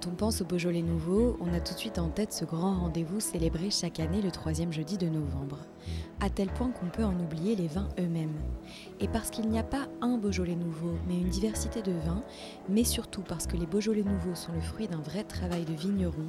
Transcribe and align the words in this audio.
Quand 0.00 0.08
on 0.08 0.14
pense 0.14 0.40
au 0.40 0.46
Beaujolais 0.46 0.80
nouveau, 0.80 1.36
on 1.40 1.52
a 1.52 1.60
tout 1.60 1.74
de 1.74 1.78
suite 1.78 1.98
en 1.98 2.08
tête 2.08 2.32
ce 2.32 2.46
grand 2.46 2.80
rendez-vous 2.80 3.20
célébré 3.20 3.68
chaque 3.70 4.00
année 4.00 4.22
le 4.22 4.30
troisième 4.30 4.72
jeudi 4.72 4.96
de 4.96 5.08
novembre, 5.08 5.58
à 6.20 6.30
tel 6.30 6.48
point 6.48 6.70
qu'on 6.70 6.86
peut 6.86 7.04
en 7.04 7.20
oublier 7.20 7.54
les 7.54 7.66
vins 7.66 7.90
eux-mêmes. 7.98 8.40
Et 9.00 9.08
parce 9.08 9.28
qu'il 9.28 9.50
n'y 9.50 9.58
a 9.58 9.62
pas 9.62 9.88
un 10.00 10.16
Beaujolais 10.16 10.54
nouveau, 10.54 10.94
mais 11.06 11.18
une 11.18 11.28
diversité 11.28 11.82
de 11.82 11.92
vins, 11.92 12.22
mais 12.70 12.84
surtout 12.84 13.20
parce 13.20 13.46
que 13.46 13.58
les 13.58 13.66
Beaujolais 13.66 14.02
nouveaux 14.02 14.34
sont 14.34 14.52
le 14.52 14.62
fruit 14.62 14.88
d'un 14.88 15.02
vrai 15.02 15.22
travail 15.22 15.66
de 15.66 15.74
vigneron, 15.74 16.28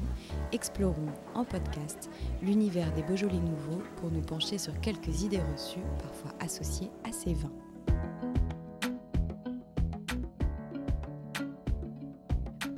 explorons 0.51 1.13
en 1.33 1.45
podcast 1.45 2.09
l'univers 2.41 2.91
des 2.91 3.03
Beaujolais 3.03 3.39
nouveaux 3.39 3.83
pour 3.95 4.11
nous 4.11 4.21
pencher 4.21 4.57
sur 4.57 4.77
quelques 4.81 5.21
idées 5.21 5.43
reçues, 5.53 5.79
parfois 5.97 6.31
associées 6.41 6.91
à 7.05 7.13
ces 7.13 7.33
vins. 7.33 7.70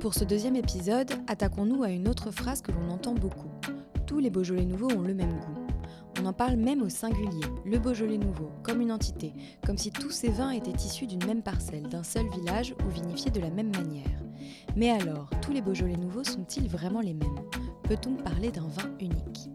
Pour 0.04 0.12
ce 0.12 0.24
deuxième 0.24 0.54
épisode, 0.54 1.10
attaquons-nous 1.28 1.82
à 1.82 1.88
une 1.88 2.08
autre 2.08 2.30
phrase 2.30 2.60
que 2.60 2.72
l'on 2.72 2.90
entend 2.90 3.14
beaucoup. 3.14 3.48
Tous 4.06 4.18
les 4.18 4.28
Beaujolais 4.28 4.66
nouveaux 4.66 4.92
ont 4.92 5.00
le 5.00 5.14
même 5.14 5.32
goût. 5.32 5.66
On 6.20 6.26
en 6.26 6.34
parle 6.34 6.56
même 6.56 6.82
au 6.82 6.90
singulier, 6.90 7.40
le 7.64 7.78
Beaujolais 7.78 8.18
nouveau, 8.18 8.50
comme 8.62 8.82
une 8.82 8.92
entité, 8.92 9.32
comme 9.64 9.78
si 9.78 9.90
tous 9.90 10.10
ces 10.10 10.28
vins 10.28 10.50
étaient 10.50 10.72
issus 10.72 11.06
d'une 11.06 11.24
même 11.24 11.40
parcelle, 11.40 11.88
d'un 11.88 12.02
seul 12.02 12.28
village 12.28 12.74
ou 12.84 12.90
vinifiés 12.90 13.30
de 13.30 13.40
la 13.40 13.48
même 13.48 13.72
manière. 13.74 14.20
Mais 14.76 14.90
alors, 14.90 15.30
tous 15.40 15.52
les 15.52 15.62
Beaujolais 15.62 15.96
nouveaux 15.96 16.22
sont-ils 16.22 16.68
vraiment 16.68 17.00
les 17.00 17.14
mêmes? 17.14 17.40
Peut-on 17.84 18.12
parler 18.12 18.50
d'un 18.50 18.68
vin 18.68 18.90
unique? 19.00 19.48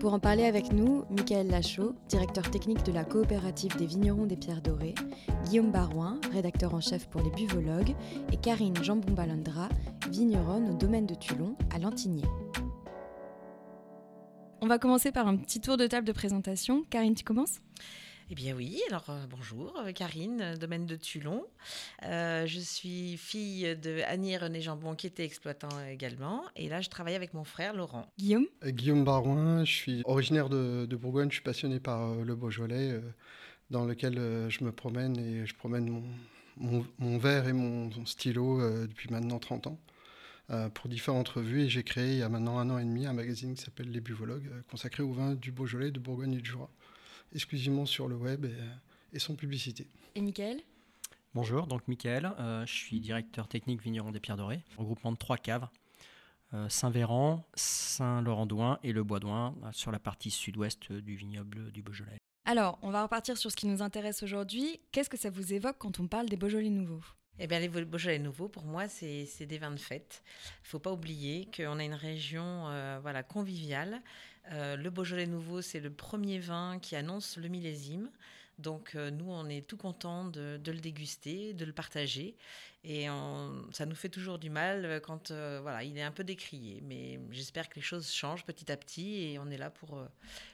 Pour 0.00 0.14
en 0.14 0.18
parler 0.18 0.46
avec 0.46 0.72
nous, 0.72 1.04
Michael 1.10 1.48
Lachaud, 1.48 1.94
directeur 2.08 2.50
technique 2.50 2.82
de 2.84 2.92
la 2.92 3.04
coopérative 3.04 3.76
des 3.76 3.84
vignerons 3.84 4.24
des 4.24 4.36
Pierres 4.36 4.62
Dorées, 4.62 4.94
Guillaume 5.44 5.70
Barouin, 5.70 6.18
rédacteur 6.32 6.74
en 6.74 6.80
chef 6.80 7.06
pour 7.06 7.20
les 7.20 7.30
buvologues, 7.30 7.94
et 8.32 8.38
Karine 8.38 8.74
Jambon-Balandra, 8.82 9.68
vigneronne 10.08 10.70
au 10.70 10.74
domaine 10.74 11.04
de 11.04 11.14
Tulon, 11.14 11.54
à 11.74 11.78
Lantigné. 11.78 12.22
On 14.62 14.66
va 14.66 14.78
commencer 14.78 15.12
par 15.12 15.28
un 15.28 15.36
petit 15.36 15.60
tour 15.60 15.76
de 15.76 15.86
table 15.86 16.06
de 16.06 16.12
présentation. 16.12 16.84
Karine, 16.88 17.14
tu 17.14 17.24
commences? 17.24 17.60
Eh 18.32 18.36
bien 18.36 18.54
oui, 18.54 18.80
alors 18.88 19.06
euh, 19.08 19.26
bonjour, 19.28 19.76
euh, 19.80 19.90
Karine, 19.90 20.40
euh, 20.40 20.56
domaine 20.56 20.86
de 20.86 20.94
Tulon. 20.94 21.44
je 22.00 22.60
suis 22.60 23.16
fille 23.16 23.76
de 23.76 24.02
Annie 24.06 24.36
René 24.36 24.60
Jambon 24.60 24.94
qui 24.94 25.08
était 25.08 25.24
exploitant 25.24 25.68
également. 25.90 26.44
Et 26.54 26.68
là, 26.68 26.80
je 26.80 26.88
travaille 26.88 27.16
avec 27.16 27.34
mon 27.34 27.42
frère 27.42 27.74
Laurent. 27.74 28.06
Guillaume? 28.18 28.46
Guillaume 28.64 29.02
Barouin, 29.02 29.64
je 29.64 29.72
suis 29.72 30.02
originaire 30.04 30.48
de, 30.48 30.86
Bourgogne, 30.94 31.28
je 31.28 31.34
suis 31.34 31.42
passionné 31.42 31.80
par 31.80 32.14
le 32.14 32.36
Beaujolais 32.36 33.00
dans 33.70 33.84
lequel 33.84 34.14
je 34.48 34.64
me 34.64 34.70
promène 34.70 35.18
et 35.18 35.44
je 35.44 35.54
promène 35.56 36.00
mon, 36.56 37.18
verre 37.18 37.48
et 37.48 37.52
mon, 37.52 37.90
stylo 38.06 38.60
depuis 38.86 39.08
maintenant 39.10 39.40
30 39.40 39.66
ans. 39.66 39.80
pour 40.74 40.88
différentes 40.88 41.28
revues 41.28 41.62
et 41.62 41.68
j'ai 41.68 41.82
créé 41.82 42.12
il 42.12 42.18
y 42.18 42.22
a 42.22 42.28
maintenant 42.28 42.58
un 42.58 42.70
an 42.70 42.78
et 42.78 42.84
demi 42.84 43.06
un 43.06 43.12
magazine 43.12 43.54
qui 43.54 43.64
s'appelle 43.64 43.90
Les 43.90 44.00
Buvologues 44.00 44.50
consacré 44.70 45.02
au 45.02 45.12
vin 45.12 45.34
du 45.34 45.50
Beaujolais, 45.50 45.90
de 45.90 45.98
Bourgogne 45.98 46.34
et 46.34 46.40
du 46.40 46.50
Jura 46.50 46.70
exclusivement 47.34 47.86
sur 47.86 48.08
le 48.08 48.16
web 48.16 48.46
et, 49.12 49.18
sans 49.18 49.34
publicité. 49.34 49.86
Et 50.14 50.20
Michael? 50.20 50.60
Bonjour, 51.34 51.66
donc 51.66 51.86
Michael, 51.86 52.32
euh, 52.40 52.66
je 52.66 52.72
suis 52.72 52.98
directeur 52.98 53.46
technique 53.46 53.80
vigneron 53.82 54.10
des 54.10 54.18
Pierres 54.18 54.36
Dorées, 54.36 54.64
regroupement 54.76 55.12
de 55.12 55.16
trois 55.16 55.36
caves, 55.36 55.68
euh, 56.54 56.68
Saint-Véran, 56.68 57.46
Saint-Laurent-Douin 57.54 58.80
et 58.82 58.92
le 58.92 59.04
Bois-Douin, 59.04 59.54
euh, 59.62 59.68
sur 59.72 59.92
la 59.92 60.00
partie 60.00 60.32
sud-ouest 60.32 60.90
du 60.90 61.14
vignoble 61.14 61.70
du 61.70 61.82
Beaujolais. 61.82 62.16
Alors, 62.46 62.80
on 62.82 62.90
va 62.90 63.04
repartir 63.04 63.36
sur 63.36 63.52
ce 63.52 63.56
qui 63.56 63.68
nous 63.68 63.80
intéresse 63.80 64.24
aujourd'hui. 64.24 64.80
Qu'est-ce 64.90 65.08
que 65.08 65.16
ça 65.16 65.30
vous 65.30 65.52
évoque 65.52 65.76
quand 65.78 66.00
on 66.00 66.08
parle 66.08 66.28
des 66.28 66.36
Beaujolais 66.36 66.70
nouveaux? 66.70 67.04
Eh 67.38 67.46
bien, 67.46 67.60
les 67.60 67.68
Beaujolais 67.68 68.18
nouveaux, 68.18 68.48
pour 68.48 68.64
moi, 68.64 68.88
c'est 68.88 69.46
des 69.46 69.58
vins 69.58 69.70
de 69.70 69.78
fête. 69.78 70.24
Il 70.24 70.64
ne 70.64 70.68
faut 70.68 70.78
pas 70.80 70.92
oublier 70.92 71.48
qu'on 71.56 71.78
a 71.78 71.84
une 71.84 71.94
région 71.94 72.64
voilà, 73.00 73.22
conviviale 73.22 74.02
euh, 74.52 74.76
le 74.76 74.90
Beaujolais 74.90 75.26
nouveau, 75.26 75.62
c'est 75.62 75.80
le 75.80 75.90
premier 75.90 76.38
vin 76.38 76.78
qui 76.80 76.96
annonce 76.96 77.36
le 77.36 77.48
millésime. 77.48 78.10
Donc 78.58 78.92
euh, 78.94 79.10
nous, 79.10 79.30
on 79.30 79.48
est 79.48 79.66
tout 79.66 79.76
content 79.76 80.24
de, 80.24 80.60
le 80.66 80.80
déguster, 80.80 81.54
de 81.54 81.64
le 81.64 81.72
partager. 81.72 82.36
Et 82.82 83.06
ça 83.72 83.84
nous 83.84 83.94
fait 83.94 84.08
toujours 84.08 84.38
du 84.38 84.48
mal 84.48 85.02
quand 85.04 85.30
euh, 85.30 85.58
voilà, 85.60 85.84
il 85.84 85.98
est 85.98 86.02
un 86.02 86.10
peu 86.10 86.24
décrié. 86.24 86.82
Mais 86.82 87.20
j'espère 87.30 87.68
que 87.68 87.76
les 87.76 87.82
choses 87.82 88.10
changent 88.10 88.44
petit 88.44 88.72
à 88.72 88.76
petit 88.76 89.22
et 89.22 89.38
on 89.38 89.50
est 89.50 89.58
là 89.58 89.70
pour, 89.70 90.02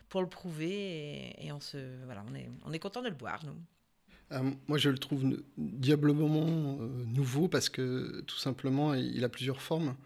pour 0.09 0.23
le 0.23 0.29
prouver. 0.29 1.35
Et, 1.45 1.53
on, 1.53 1.61
se, 1.61 1.79
voilà, 2.05 2.25
on, 2.29 2.35
est, 2.35 2.49
on 2.65 2.73
est 2.73 2.81
content 2.81 3.03
de 3.03 3.09
le 3.09 3.15
boire, 3.15 3.43
nous. 3.45 4.49
moi, 4.67 4.77
je 4.77 4.91
le 4.91 4.99
trouve 4.99 5.41
diablement 5.57 6.79
nouveau 7.07 7.49
parce 7.49 7.69
que 7.69 8.23
tout 8.23 8.39
simplement, 8.39 8.95
il 8.95 9.23
a 9.25 9.29
plusieurs 9.29 9.63
formes. 9.63 9.97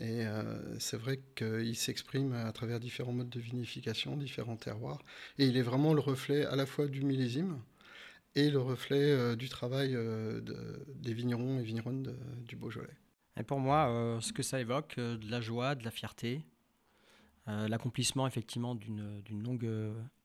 Et 0.00 0.24
euh, 0.26 0.78
c'est 0.78 0.96
vrai 0.96 1.20
qu'il 1.34 1.74
s'exprime 1.74 2.32
à 2.32 2.52
travers 2.52 2.78
différents 2.78 3.12
modes 3.12 3.30
de 3.30 3.40
vinification, 3.40 4.16
différents 4.16 4.56
terroirs. 4.56 5.02
Et 5.38 5.46
il 5.46 5.56
est 5.56 5.62
vraiment 5.62 5.92
le 5.92 6.00
reflet 6.00 6.44
à 6.44 6.54
la 6.54 6.66
fois 6.66 6.86
du 6.86 7.02
millésime 7.02 7.60
et 8.36 8.48
le 8.48 8.60
reflet 8.60 9.10
euh, 9.10 9.34
du 9.34 9.48
travail 9.48 9.96
euh, 9.96 10.40
des 10.94 11.12
vignerons 11.12 11.58
et 11.58 11.64
vigneronnes 11.64 12.16
du 12.46 12.54
Beaujolais. 12.54 12.96
Et 13.36 13.42
pour 13.42 13.58
moi, 13.58 14.18
ce 14.20 14.32
que 14.32 14.42
ça 14.42 14.60
évoque, 14.60 14.96
de 14.96 15.30
la 15.30 15.40
joie, 15.40 15.76
de 15.76 15.84
la 15.84 15.92
fierté, 15.92 16.44
l'accomplissement 17.46 18.26
effectivement 18.26 18.74
d'une 18.74 19.42
longue 19.44 19.70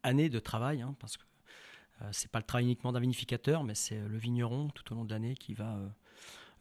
année 0.01 0.29
de 0.29 0.39
travail, 0.39 0.81
hein, 0.81 0.95
parce 0.99 1.17
que 1.17 1.23
c'est 2.11 2.31
pas 2.31 2.39
le 2.39 2.43
travail 2.43 2.65
uniquement 2.65 2.91
d'un 2.91 2.99
vinificateur, 2.99 3.63
mais 3.63 3.75
c'est 3.75 3.99
le 3.99 4.17
vigneron 4.17 4.69
tout 4.69 4.91
au 4.91 4.95
long 4.95 5.05
de 5.05 5.11
l'année 5.13 5.35
qui 5.35 5.53
va 5.53 5.79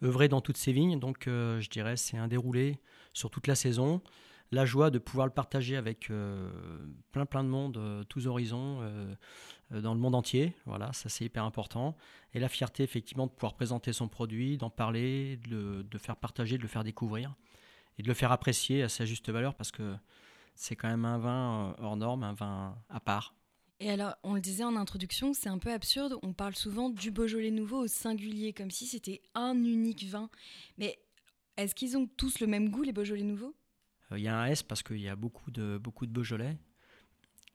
œuvrer 0.03 0.27
dans 0.27 0.41
toutes 0.41 0.57
ces 0.57 0.71
vignes. 0.71 0.99
Donc 0.99 1.23
je 1.25 1.69
dirais 1.69 1.97
c'est 1.97 2.17
un 2.17 2.27
déroulé 2.27 2.79
sur 3.13 3.29
toute 3.29 3.47
la 3.47 3.55
saison. 3.55 4.01
La 4.53 4.65
joie 4.65 4.91
de 4.91 4.99
pouvoir 4.99 5.25
le 5.25 5.33
partager 5.33 5.77
avec 5.77 6.11
euh, 6.11 6.47
plein 7.11 7.25
plein 7.25 7.43
de 7.43 7.49
monde, 7.49 7.77
euh, 7.77 8.03
tous 8.03 8.27
horizons, 8.27 8.81
euh, 8.81 9.15
dans 9.81 9.95
le 9.95 9.99
monde 9.99 10.13
entier. 10.13 10.55
Voilà, 10.67 10.93
ça 10.93 11.09
c'est 11.09 11.25
hyper 11.25 11.43
important. 11.43 11.97
Et 12.35 12.39
la 12.39 12.49
fierté 12.49 12.83
effectivement 12.83 13.25
de 13.25 13.31
pouvoir 13.31 13.55
présenter 13.55 13.93
son 13.93 14.07
produit, 14.07 14.59
d'en 14.59 14.69
parler, 14.69 15.37
de, 15.49 15.83
de, 15.89 15.97
faire 15.97 16.17
partager, 16.17 16.57
de 16.57 16.61
le 16.61 16.67
faire 16.67 16.83
découvrir 16.83 17.33
et 17.97 18.03
de 18.03 18.07
le 18.07 18.13
faire 18.13 18.31
apprécier 18.31 18.83
à 18.83 18.89
sa 18.89 19.05
juste 19.05 19.27
valeur 19.31 19.55
parce 19.55 19.71
que 19.71 19.95
c'est 20.53 20.75
quand 20.75 20.87
même 20.87 21.05
un 21.05 21.17
vin 21.17 21.75
hors 21.79 21.97
norme, 21.97 22.21
un 22.21 22.33
vin 22.33 22.77
à 22.89 22.99
part. 22.99 23.33
Et 23.79 23.89
alors, 23.89 24.15
on 24.23 24.35
le 24.35 24.41
disait 24.41 24.63
en 24.63 24.75
introduction, 24.75 25.33
c'est 25.33 25.49
un 25.49 25.57
peu 25.57 25.71
absurde. 25.71 26.17
On 26.23 26.33
parle 26.33 26.55
souvent 26.55 26.89
du 26.89 27.11
Beaujolais 27.11 27.51
nouveau 27.51 27.83
au 27.83 27.87
singulier, 27.87 28.53
comme 28.53 28.71
si 28.71 28.85
c'était 28.85 29.21
un 29.35 29.55
unique 29.55 30.05
vin. 30.05 30.29
Mais 30.77 30.99
est-ce 31.57 31.75
qu'ils 31.75 31.97
ont 31.97 32.07
tous 32.17 32.39
le 32.39 32.47
même 32.47 32.69
goût, 32.69 32.83
les 32.83 32.93
Beaujolais 32.93 33.23
nouveaux? 33.23 33.55
Il 34.11 34.15
euh, 34.15 34.19
y 34.19 34.27
a 34.27 34.39
un 34.39 34.45
S 34.45 34.63
parce 34.63 34.83
qu'il 34.83 35.01
y 35.01 35.09
a 35.09 35.15
beaucoup 35.15 35.51
de, 35.51 35.77
beaucoup 35.77 36.05
de 36.05 36.11
Beaujolais. 36.11 36.57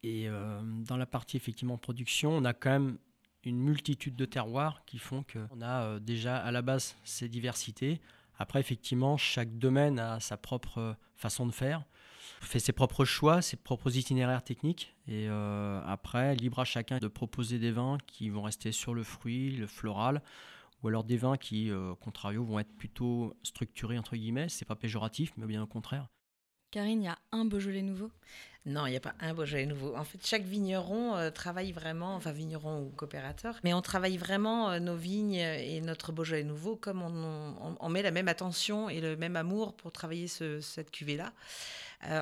Et 0.03 0.29
euh, 0.29 0.61
dans 0.63 0.97
la 0.97 1.07
partie 1.07 1.37
effectivement 1.37 1.79
production, 1.79 2.31
on 2.31 2.45
a 2.45 2.55
quand 2.55 2.71
même 2.71 2.99
une 3.45 3.59
multitude 3.59 4.17
de 4.17 4.25
terroirs 4.25 4.85
qui 4.85 4.99
font 4.99 5.25
qu'on 5.25 5.61
a 5.61 5.83
euh, 5.83 5.99
déjà 5.99 6.37
à 6.37 6.51
la 6.51 6.63
base 6.63 6.97
ces 7.05 7.29
diversités. 7.29 8.01
Après, 8.39 8.61
effectivement, 8.61 9.17
chaque 9.17 9.59
domaine 9.59 9.99
a 9.99 10.21
sa 10.21 10.37
propre 10.37 10.97
façon 11.17 11.47
de 11.47 11.53
faire, 11.53 11.85
fait 12.41 12.61
ses 12.61 12.73
propres 12.73 13.05
choix, 13.05 13.43
ses 13.43 13.57
propres 13.57 13.97
itinéraires 13.97 14.45
techniques. 14.45 14.95
Et 15.09 15.29
après, 15.29 16.37
libre 16.37 16.61
à 16.61 16.65
chacun 16.65 16.99
de 16.99 17.09
proposer 17.09 17.59
des 17.59 17.73
vins 17.73 17.99
qui 18.07 18.29
vont 18.31 18.43
rester 18.43 18.71
sur 18.73 18.95
le 18.95 19.03
fruit, 19.03 19.51
le 19.51 19.67
floral, 19.67 20.23
ou 20.83 20.89
alors 20.89 21.05
des 21.05 21.17
vins 21.17 21.37
qui, 21.37 21.71
euh, 21.71 21.95
contrario, 21.97 22.45
vont 22.45 22.59
être 22.59 22.73
plutôt 22.77 23.35
structurés, 23.43 23.99
entre 23.99 24.17
guillemets. 24.17 24.49
C'est 24.49 24.65
pas 24.65 24.77
péjoratif, 24.77 25.33
mais 25.37 25.47
bien 25.47 25.63
au 25.63 25.67
contraire. 25.67 26.09
Karine, 26.71 27.03
il 27.03 27.07
y 27.07 27.09
a 27.09 27.19
un 27.33 27.45
Beaujolais 27.45 27.83
nouveau 27.83 28.11
Non, 28.67 28.87
il 28.87 28.91
n'y 28.91 28.97
a 28.97 29.01
pas 29.01 29.15
un 29.21 29.33
Beaujolais 29.33 29.67
nouveau. 29.67 29.97
En 29.97 30.05
fait, 30.05 30.19
chaque 30.25 30.43
vigneron 30.43 31.17
euh, 31.17 31.31
travaille 31.31 31.73
vraiment, 31.73 32.15
enfin 32.17 32.33
vigneron 32.33 32.83
ou 32.83 32.91
coopérateur, 32.91 33.59
mais 33.65 33.73
on 33.73 33.81
travaille 33.81 34.19
vraiment 34.19 34.71
euh, 34.71 34.79
nos 34.79 34.97
vignes 34.97 35.35
et 35.35 35.81
notre 35.81 36.13
Beaujolais 36.13 36.45
nouveau 36.45 36.77
comme 36.77 37.03
on, 37.03 37.89
met 37.89 38.03
la 38.03 38.11
même 38.11 38.29
attention 38.29 38.91
et 38.91 39.01
le 39.01 39.17
même 39.17 39.37
amour 39.37 39.75
pour 39.75 39.93
travailler 39.93 40.29
cette 40.29 40.91
cuvée-là. 40.91 41.33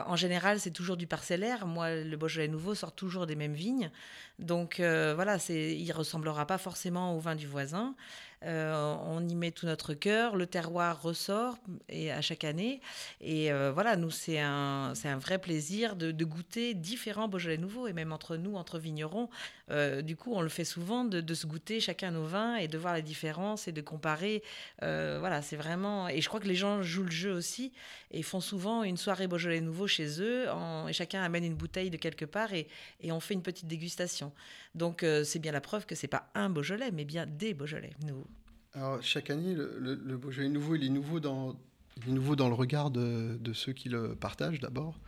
en 0.07 0.15
général, 0.15 0.61
c'est 0.61 0.71
toujours 0.71 0.97
du 0.97 1.09
parcellaire. 1.09 1.67
Moi, 1.67 1.97
le 1.97 2.17
Beaujolais 2.17 2.49
nouveau 2.49 2.75
sort 2.77 2.93
toujours 2.93 3.27
des 3.27 3.35
mêmes 3.35 3.55
vignes. 3.55 3.91
Donc 4.39 4.77
voilà, 4.79 5.39
il 5.49 5.93
ressemblera 5.93 6.47
pas 6.47 6.59
forcément 6.59 7.17
au 7.17 7.19
vin 7.19 7.35
du 7.35 7.49
voisin. 7.49 7.97
Euh, 8.45 8.97
on 9.07 9.27
y 9.27 9.35
met 9.35 9.51
tout 9.51 9.67
notre 9.67 9.95
cœur, 9.95 10.37
le 10.37 10.47
terroir 10.47 11.01
ressort 11.03 11.57
et 11.89 12.13
à 12.13 12.21
chaque 12.21 12.45
année. 12.45 12.81
Et 13.21 13.51
euh, 13.51 13.73
voilà, 13.73 13.97
nous, 13.97 14.11
c'est 14.11 14.39
un, 14.41 14.93
c'est 14.95 15.09
un 15.09 15.19
vrai 15.19 15.39
plaisir 15.39 15.97
de, 15.97 16.13
goûter 16.25 16.75
différents 16.75 17.29
Beaujolais 17.29 17.57
nouveaux, 17.57 17.87
et 17.87 17.93
même 17.93 18.13
entre 18.13 18.37
nous, 18.37 18.57
entre 18.57 18.79
vignerons. 18.79 19.31
Euh, 19.71 20.03
du 20.03 20.17
coup, 20.17 20.33
on 20.35 20.43
le 20.43 20.49
fait 20.49 20.65
souvent 20.65 21.05
de, 21.05 21.35
se 21.35 21.47
goûter 21.47 21.81
chacun 21.81 22.11
nos 22.11 22.25
vins 22.25 22.57
et 22.57 22.69
de 22.69 22.79
voir 22.79 22.95
les 22.95 23.03
différences 23.03 23.69
et 23.69 23.73
de 23.73 23.81
comparer. 23.81 24.43
voilà, 24.81 25.43
c'est 25.43 25.57
vraiment. 25.57 26.09
Et 26.09 26.21
je 26.21 26.29
crois 26.29 26.41
que 26.41 26.49
les 26.49 26.55
gens 26.55 26.83
jouent 26.83 27.05
le 27.05 27.11
jeu 27.11 27.33
aussi 27.33 27.73
et 28.11 28.23
font 28.23 28.41
souvent 28.41 28.83
une 28.83 28.97
soirée 28.97 29.27
Beaujolais 29.27 29.61
nouveau 29.61 29.87
chez 29.87 30.21
eux. 30.21 30.47
et 30.89 30.93
chacun 30.93 31.23
amène 31.23 31.45
une 31.45 31.55
bouteille 31.57 31.91
de 31.91 31.97
quelque 31.97 32.25
part 32.25 32.53
et, 32.53 32.69
et 33.01 33.13
on 33.13 33.21
fait 33.21 33.35
une 33.35 33.43
petite 33.43 33.67
dégustation. 33.67 34.33
Donc, 34.75 35.05
c'est 35.25 35.39
bien 35.39 35.53
la 35.53 35.61
preuve 35.61 35.87
que 35.87 35.95
c'est 35.95 36.09
pas 36.09 36.29
un 36.35 36.51
Beaujolais, 36.51 36.91
mais 36.91 37.05
bien 37.05 37.27
des 37.27 37.55
Beaujolais 37.55 37.93
nouveaux. 38.05 38.26
Alors, 38.77 39.03
chaque 39.03 39.31
année, 39.31 39.55
le, 39.55 40.17
Beaujolais 40.19 40.51
nouveau, 40.51 40.75
il 40.75 40.85
est 40.85 40.91
nouveau 40.91 41.19
dans, 41.19 41.57
il 41.97 42.11
est 42.11 42.13
nouveau 42.13 42.37
dans 42.37 42.49
le 42.49 42.55
regard 42.55 42.91
de, 42.91 43.53
ceux 43.55 43.73
qui 43.73 43.89
le 43.89 44.15
partagent 44.15 44.61
d'abord. 44.61 45.01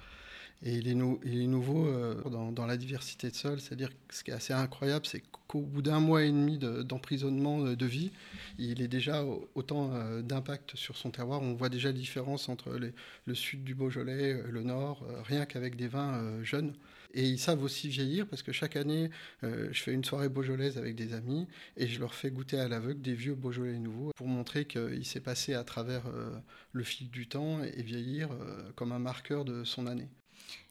Et 0.63 0.75
il 0.75 0.89
est, 0.89 0.95
nouveau 0.95 1.87
euh, 1.87 2.15
dans, 2.51 2.67
la 2.67 2.77
diversité 2.79 3.31
de 3.31 3.35
sol, 3.35 3.61
c'est-à-dire 3.61 3.91
que 3.91 4.15
ce 4.15 4.25
qui 4.25 4.31
est 4.31 4.35
assez 4.35 4.55
incroyable, 4.55 5.07
c'est 5.07 5.23
qu'au 5.47 5.61
bout 5.61 5.83
d'un 5.83 6.01
mois 6.01 6.25
et 6.25 6.31
demi 6.31 6.59
d'emprisonnement 6.59 7.61
de, 7.61 7.75
de, 7.75 7.87
vie, 7.87 8.11
il 8.59 8.81
est 8.81 8.89
déjà 8.89 9.23
autant 9.55 9.93
euh, 9.93 10.23
d'impact 10.23 10.75
sur 10.75 10.97
son 10.97 11.11
terroir. 11.11 11.43
On 11.43 11.55
voit 11.55 11.69
déjà 11.69 11.91
la 11.91 11.93
différence 11.93 12.49
entre 12.49 12.73
les, 12.73 12.93
le 13.27 13.35
sud 13.35 13.65
du 13.65 13.75
Beaujolais, 13.75 14.33
euh, 14.33 14.51
le 14.51 14.63
nord, 14.63 15.05
rien 15.25 15.45
qu'avec 15.45 15.77
des 15.77 15.89
vins 15.89 16.43
jeunes. 16.43 16.75
Et 17.15 17.27
ils 17.27 17.39
savent 17.39 17.63
aussi 17.63 17.89
vieillir 17.89 18.27
parce 18.27 18.43
que 18.43 18.53
chaque 18.53 18.77
année, 18.77 19.11
euh, 19.43 19.69
je 19.73 19.83
fais 19.83 19.93
une 19.93 20.05
soirée 20.05 20.29
beaujolaise 20.29 20.77
avec 20.77 20.95
des 20.95 21.15
amis 21.15 21.47
et 21.77 21.89
je 21.89 22.01
leur 22.01 22.15
fais 22.15 22.31
goûter 22.31 22.59
à 22.59 22.69
l'aveugle 22.69 23.01
des 23.01 23.15
vieux 23.15 23.35
Beaujolais 23.35 23.79
nouveaux 23.79 24.13
pour 24.15 24.27
montrer 24.27 24.67
qu'il 24.67 25.05
s'est 25.07 25.21
passé 25.21 25.55
à 25.55 25.65
travers 25.65 26.07
euh, 26.07 26.31
le 26.73 26.85
fil 26.85 27.11
du 27.11 27.27
temps 27.27 27.63
et, 27.63 27.83
vieillir 27.83 28.31
euh, 28.33 28.71
comme 28.75 28.93
un 28.93 28.99
marqueur 28.99 29.45
de 29.45 29.65
son 29.65 29.87
année. 29.87 30.09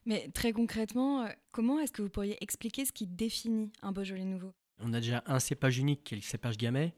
Mais 0.06 0.30
très 0.34 0.54
concrètement, 0.54 1.28
comment 1.52 1.80
est-ce 1.80 1.92
que 1.92 2.02
vous 2.02 2.10
pourriez 2.10 2.38
expliquer 2.42 2.86
ce 2.86 2.92
qui 2.92 3.08
définit 3.08 3.72
un 3.82 3.92
Beaujolais 3.92 4.24
nouveau? 4.24 4.54
On 4.80 4.94
a 4.94 5.00
déjà 5.00 5.24
un 5.26 5.40
cépage 5.40 5.80
unique 5.80 6.04
qui 6.04 6.14
est 6.14 6.18
le 6.18 6.24
cépage 6.24 6.58
Gamay, 6.58 6.94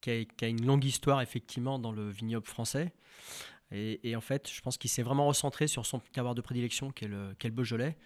qui 0.00 0.10
a, 0.10 0.24
qui 0.24 0.44
a 0.46 0.48
une 0.48 0.64
longue 0.64 0.84
histoire 0.84 1.20
effectivement 1.20 1.78
dans 1.78 1.92
le 1.92 2.10
vignoble 2.10 2.46
français. 2.46 2.92
Et, 3.70 4.00
et, 4.08 4.16
en 4.16 4.20
fait, 4.20 4.50
je 4.52 4.60
pense 4.60 4.76
qu'il 4.76 4.90
s'est 4.90 5.02
vraiment 5.02 5.26
recentré 5.26 5.66
sur 5.66 5.86
son 5.86 6.00
terroir 6.12 6.34
de 6.34 6.40
prédilection, 6.42 6.90
qui 6.90 7.04
est 7.04 7.08
le, 7.08 7.34
qui 7.38 7.46
est 7.46 7.50
le 7.50 7.56
Beaujolais. 7.56 7.96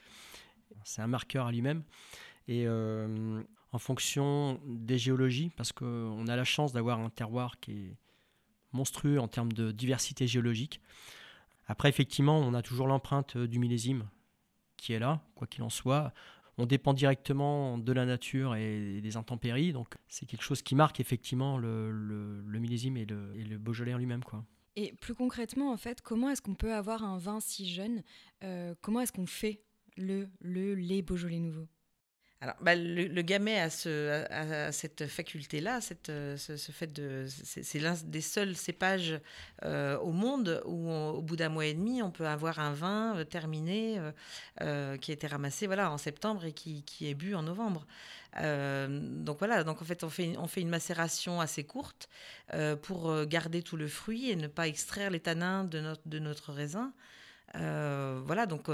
C'est 0.84 1.02
un 1.02 1.06
marqueur 1.06 1.46
à 1.46 1.52
lui-même. 1.52 1.82
Et 2.48 2.66
euh, 2.66 3.42
en 3.72 3.78
fonction 3.78 4.60
des 4.66 4.98
géologies, 4.98 5.50
parce 5.56 5.72
qu'on 5.72 6.26
a 6.26 6.36
la 6.36 6.44
chance 6.44 6.72
d'avoir 6.72 7.00
un 7.00 7.10
terroir 7.10 7.58
qui 7.60 7.72
est 7.72 7.96
monstrueux 8.72 9.18
en 9.18 9.28
termes 9.28 9.52
de 9.52 9.72
diversité 9.72 10.26
géologique. 10.26 10.80
Après, 11.66 11.88
effectivement, 11.88 12.38
on 12.38 12.54
a 12.54 12.62
toujours 12.62 12.86
l'empreinte 12.86 13.36
du 13.36 13.58
millésime 13.58 14.08
qui 14.76 14.92
est 14.92 14.98
là, 14.98 15.20
quoi 15.34 15.46
qu'il 15.46 15.62
en 15.62 15.70
soit. 15.70 16.12
On 16.58 16.66
dépend 16.66 16.94
directement 16.94 17.76
de 17.76 17.92
la 17.92 18.06
nature 18.06 18.54
et 18.54 19.00
des 19.00 19.16
intempéries, 19.16 19.72
donc 19.72 19.94
c'est 20.08 20.26
quelque 20.26 20.42
chose 20.42 20.62
qui 20.62 20.74
marque 20.74 21.00
effectivement 21.00 21.58
le, 21.58 22.42
millésime 22.46 22.96
et 22.96 23.04
le, 23.04 23.32
et 23.36 23.44
le, 23.44 23.58
Beaujolais 23.58 23.94
lui-même. 23.94 24.24
quoi. 24.24 24.44
Et 24.76 24.92
plus 24.92 25.14
concrètement, 25.14 25.72
en 25.72 25.76
fait, 25.76 26.00
comment 26.00 26.30
est-ce 26.30 26.40
qu'on 26.40 26.54
peut 26.54 26.72
avoir 26.72 27.02
un 27.02 27.18
vin 27.18 27.40
si 27.40 27.68
jeune? 27.68 28.02
Euh, 28.44 28.74
Comment 28.80 29.00
est-ce 29.00 29.12
qu'on 29.12 29.26
fait 29.26 29.62
le, 29.96 30.28
le 30.40 30.74
les 30.74 31.02
Beaujolais 31.02 31.38
nouveaux 31.38 31.68
alors, 32.42 32.56
bah, 32.60 32.74
le, 32.74 33.22
gamay 33.22 33.58
a, 33.58 33.70
ce, 33.70 34.24
a, 34.30 34.66
a 34.66 34.72
cette 34.72 35.06
faculté-là, 35.06 35.80
cette, 35.80 36.08
ce, 36.08 36.70
fait 36.70 36.92
de, 36.92 37.24
c'est 37.28 37.78
l'un 37.78 37.94
des 38.04 38.20
seuls 38.20 38.54
cépages 38.54 39.18
euh, 39.64 39.96
au 40.00 40.12
monde 40.12 40.62
où, 40.66 40.90
au 40.90 41.22
bout 41.22 41.36
d'un 41.36 41.48
mois 41.48 41.64
et 41.64 41.72
demi, 41.72 42.02
on 42.02 42.10
peut 42.10 42.26
avoir 42.26 42.58
un 42.58 42.74
vin 42.74 43.16
euh, 43.16 43.24
terminé 43.24 43.98
euh, 43.98 44.12
euh, 44.60 44.96
qui 44.98 45.12
a 45.12 45.14
été 45.14 45.26
ramassé, 45.26 45.66
voilà, 45.66 45.90
en 45.90 45.96
septembre 45.96 46.44
et 46.44 46.52
qui, 46.52 46.84
est 47.00 47.14
bu 47.14 47.34
en 47.34 47.42
novembre. 47.42 47.86
Euh, 48.38 49.00
donc 49.00 49.38
voilà, 49.38 49.64
donc 49.64 49.80
en 49.80 49.86
fait, 49.86 50.04
on 50.04 50.10
fait, 50.10 50.60
une 50.60 50.68
macération 50.68 51.40
assez 51.40 51.64
courte 51.64 52.10
pour 52.82 53.24
garder 53.24 53.62
tout 53.62 53.78
le 53.78 53.88
fruit 53.88 54.30
et 54.30 54.36
ne 54.36 54.46
pas 54.46 54.68
extraire 54.68 55.08
les 55.10 55.20
tanins 55.20 55.64
de 55.64 56.18
notre 56.18 56.52
raisin. 56.52 56.92
Euh, 57.54 58.20
voilà, 58.26 58.46
donc 58.46 58.68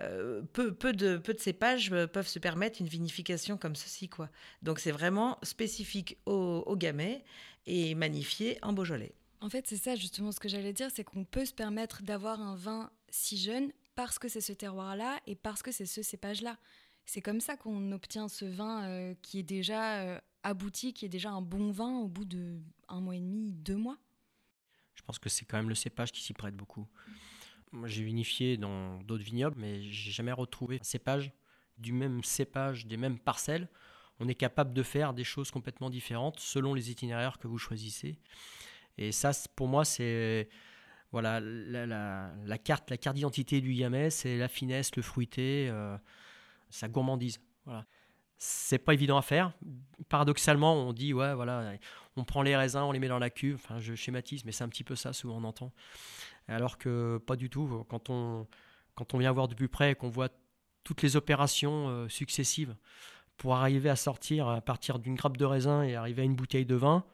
euh, 0.00 0.42
peu, 0.52 0.72
peu, 0.72 0.92
de, 0.92 1.16
peu 1.16 1.34
de 1.34 1.40
cépages 1.40 1.90
peuvent 2.12 2.28
se 2.28 2.38
permettre 2.38 2.80
une 2.80 2.86
vinification 2.86 3.56
comme 3.56 3.74
ceci. 3.74 4.08
Quoi. 4.08 4.28
Donc 4.62 4.78
c'est 4.78 4.92
vraiment 4.92 5.38
spécifique 5.42 6.18
au, 6.26 6.62
au 6.66 6.76
gamay 6.76 7.24
et 7.66 7.94
magnifié 7.94 8.58
en 8.62 8.72
Beaujolais. 8.72 9.14
En 9.40 9.48
fait, 9.48 9.66
c'est 9.66 9.76
ça 9.76 9.94
justement 9.94 10.32
ce 10.32 10.40
que 10.40 10.48
j'allais 10.48 10.72
dire, 10.72 10.88
c'est 10.92 11.04
qu'on 11.04 11.24
peut 11.24 11.44
se 11.44 11.54
permettre 11.54 12.02
d'avoir 12.02 12.40
un 12.40 12.56
vin 12.56 12.90
si 13.08 13.38
jeune 13.38 13.72
parce 13.94 14.18
que 14.18 14.28
c'est 14.28 14.40
ce 14.40 14.52
terroir-là 14.52 15.18
et 15.26 15.34
parce 15.34 15.62
que 15.62 15.72
c'est 15.72 15.86
ce 15.86 16.02
cépage-là. 16.02 16.56
C'est 17.04 17.22
comme 17.22 17.40
ça 17.40 17.56
qu'on 17.56 17.92
obtient 17.92 18.28
ce 18.28 18.44
vin 18.44 18.84
euh, 18.84 19.14
qui 19.22 19.38
est 19.38 19.44
déjà 19.44 20.02
euh, 20.02 20.20
abouti, 20.42 20.92
qui 20.92 21.04
est 21.04 21.08
déjà 21.08 21.30
un 21.30 21.40
bon 21.40 21.70
vin 21.70 21.98
au 21.98 22.08
bout 22.08 22.24
de 22.24 22.60
un 22.88 23.00
mois 23.00 23.16
et 23.16 23.20
demi, 23.20 23.52
deux 23.52 23.76
mois. 23.76 23.98
Je 24.94 25.02
pense 25.02 25.18
que 25.18 25.28
c'est 25.28 25.44
quand 25.44 25.56
même 25.56 25.68
le 25.68 25.74
cépage 25.74 26.12
qui 26.12 26.22
s'y 26.22 26.32
prête 26.32 26.54
beaucoup. 26.54 26.86
J'ai 27.84 28.02
vinifié 28.02 28.56
dans 28.56 28.98
d'autres 29.02 29.24
vignobles, 29.24 29.56
mais 29.58 29.82
j'ai 29.82 30.10
jamais 30.10 30.32
retrouvé 30.32 30.78
un 30.80 30.84
cépage 30.84 31.32
du 31.78 31.92
même 31.92 32.24
cépage, 32.24 32.86
des 32.86 32.96
mêmes 32.96 33.18
parcelles. 33.18 33.68
On 34.20 34.28
est 34.28 34.34
capable 34.34 34.72
de 34.74 34.82
faire 34.82 35.14
des 35.14 35.24
choses 35.24 35.50
complètement 35.50 35.90
différentes 35.90 36.40
selon 36.40 36.74
les 36.74 36.90
itinéraires 36.90 37.38
que 37.38 37.46
vous 37.46 37.58
choisissez. 37.58 38.18
Et 38.96 39.12
ça, 39.12 39.30
pour 39.54 39.68
moi, 39.68 39.84
c'est 39.84 40.48
voilà 41.12 41.40
la, 41.40 42.58
carte, 42.58 42.90
la 42.90 42.98
carte 42.98 43.16
d'identité 43.16 43.60
du 43.60 43.74
Gamay, 43.74 44.10
c'est 44.10 44.36
la 44.36 44.48
finesse, 44.48 44.94
le 44.96 45.02
fruité, 45.02 45.68
euh, 45.70 45.96
sa 46.68 46.88
gourmandise. 46.88 47.38
Voilà. 47.64 47.86
C'est 48.38 48.78
pas 48.78 48.92
évident 48.92 49.16
à 49.16 49.22
faire. 49.22 49.52
Paradoxalement, 50.08 50.74
on 50.74 50.92
dit 50.92 51.12
ouais, 51.12 51.34
voilà, 51.34 51.72
on 52.16 52.24
prend 52.24 52.42
les 52.42 52.56
raisins, 52.56 52.80
on 52.80 52.92
les 52.92 52.98
met 52.98 53.08
dans 53.08 53.18
la 53.18 53.30
cuve. 53.30 53.54
Enfin, 53.56 53.78
je 53.78 53.94
schématise, 53.94 54.44
mais 54.44 54.52
c'est 54.52 54.64
un 54.64 54.68
petit 54.68 54.84
peu 54.84 54.96
ça 54.96 55.12
souvent 55.12 55.36
on 55.36 55.44
entend 55.44 55.72
alors 56.52 56.78
que 56.78 57.18
pas 57.18 57.36
du 57.36 57.50
tout. 57.50 57.84
Quand 57.88 58.10
on, 58.10 58.46
quand 58.94 59.14
on 59.14 59.18
vient 59.18 59.32
voir 59.32 59.48
de 59.48 59.54
plus 59.54 59.68
près 59.68 59.92
et 59.92 59.94
qu'on 59.94 60.08
voit 60.08 60.28
toutes 60.82 61.02
les 61.02 61.16
opérations 61.16 61.88
euh, 61.88 62.08
successives 62.08 62.74
pour 63.36 63.54
arriver 63.54 63.90
à 63.90 63.96
sortir 63.96 64.48
à 64.48 64.60
partir 64.60 64.98
d'une 64.98 65.14
grappe 65.14 65.36
de 65.36 65.44
raisin 65.44 65.82
et 65.82 65.94
arriver 65.94 66.22
à 66.22 66.24
une 66.24 66.34
bouteille 66.34 66.66
de 66.66 66.74
vin, 66.74 67.04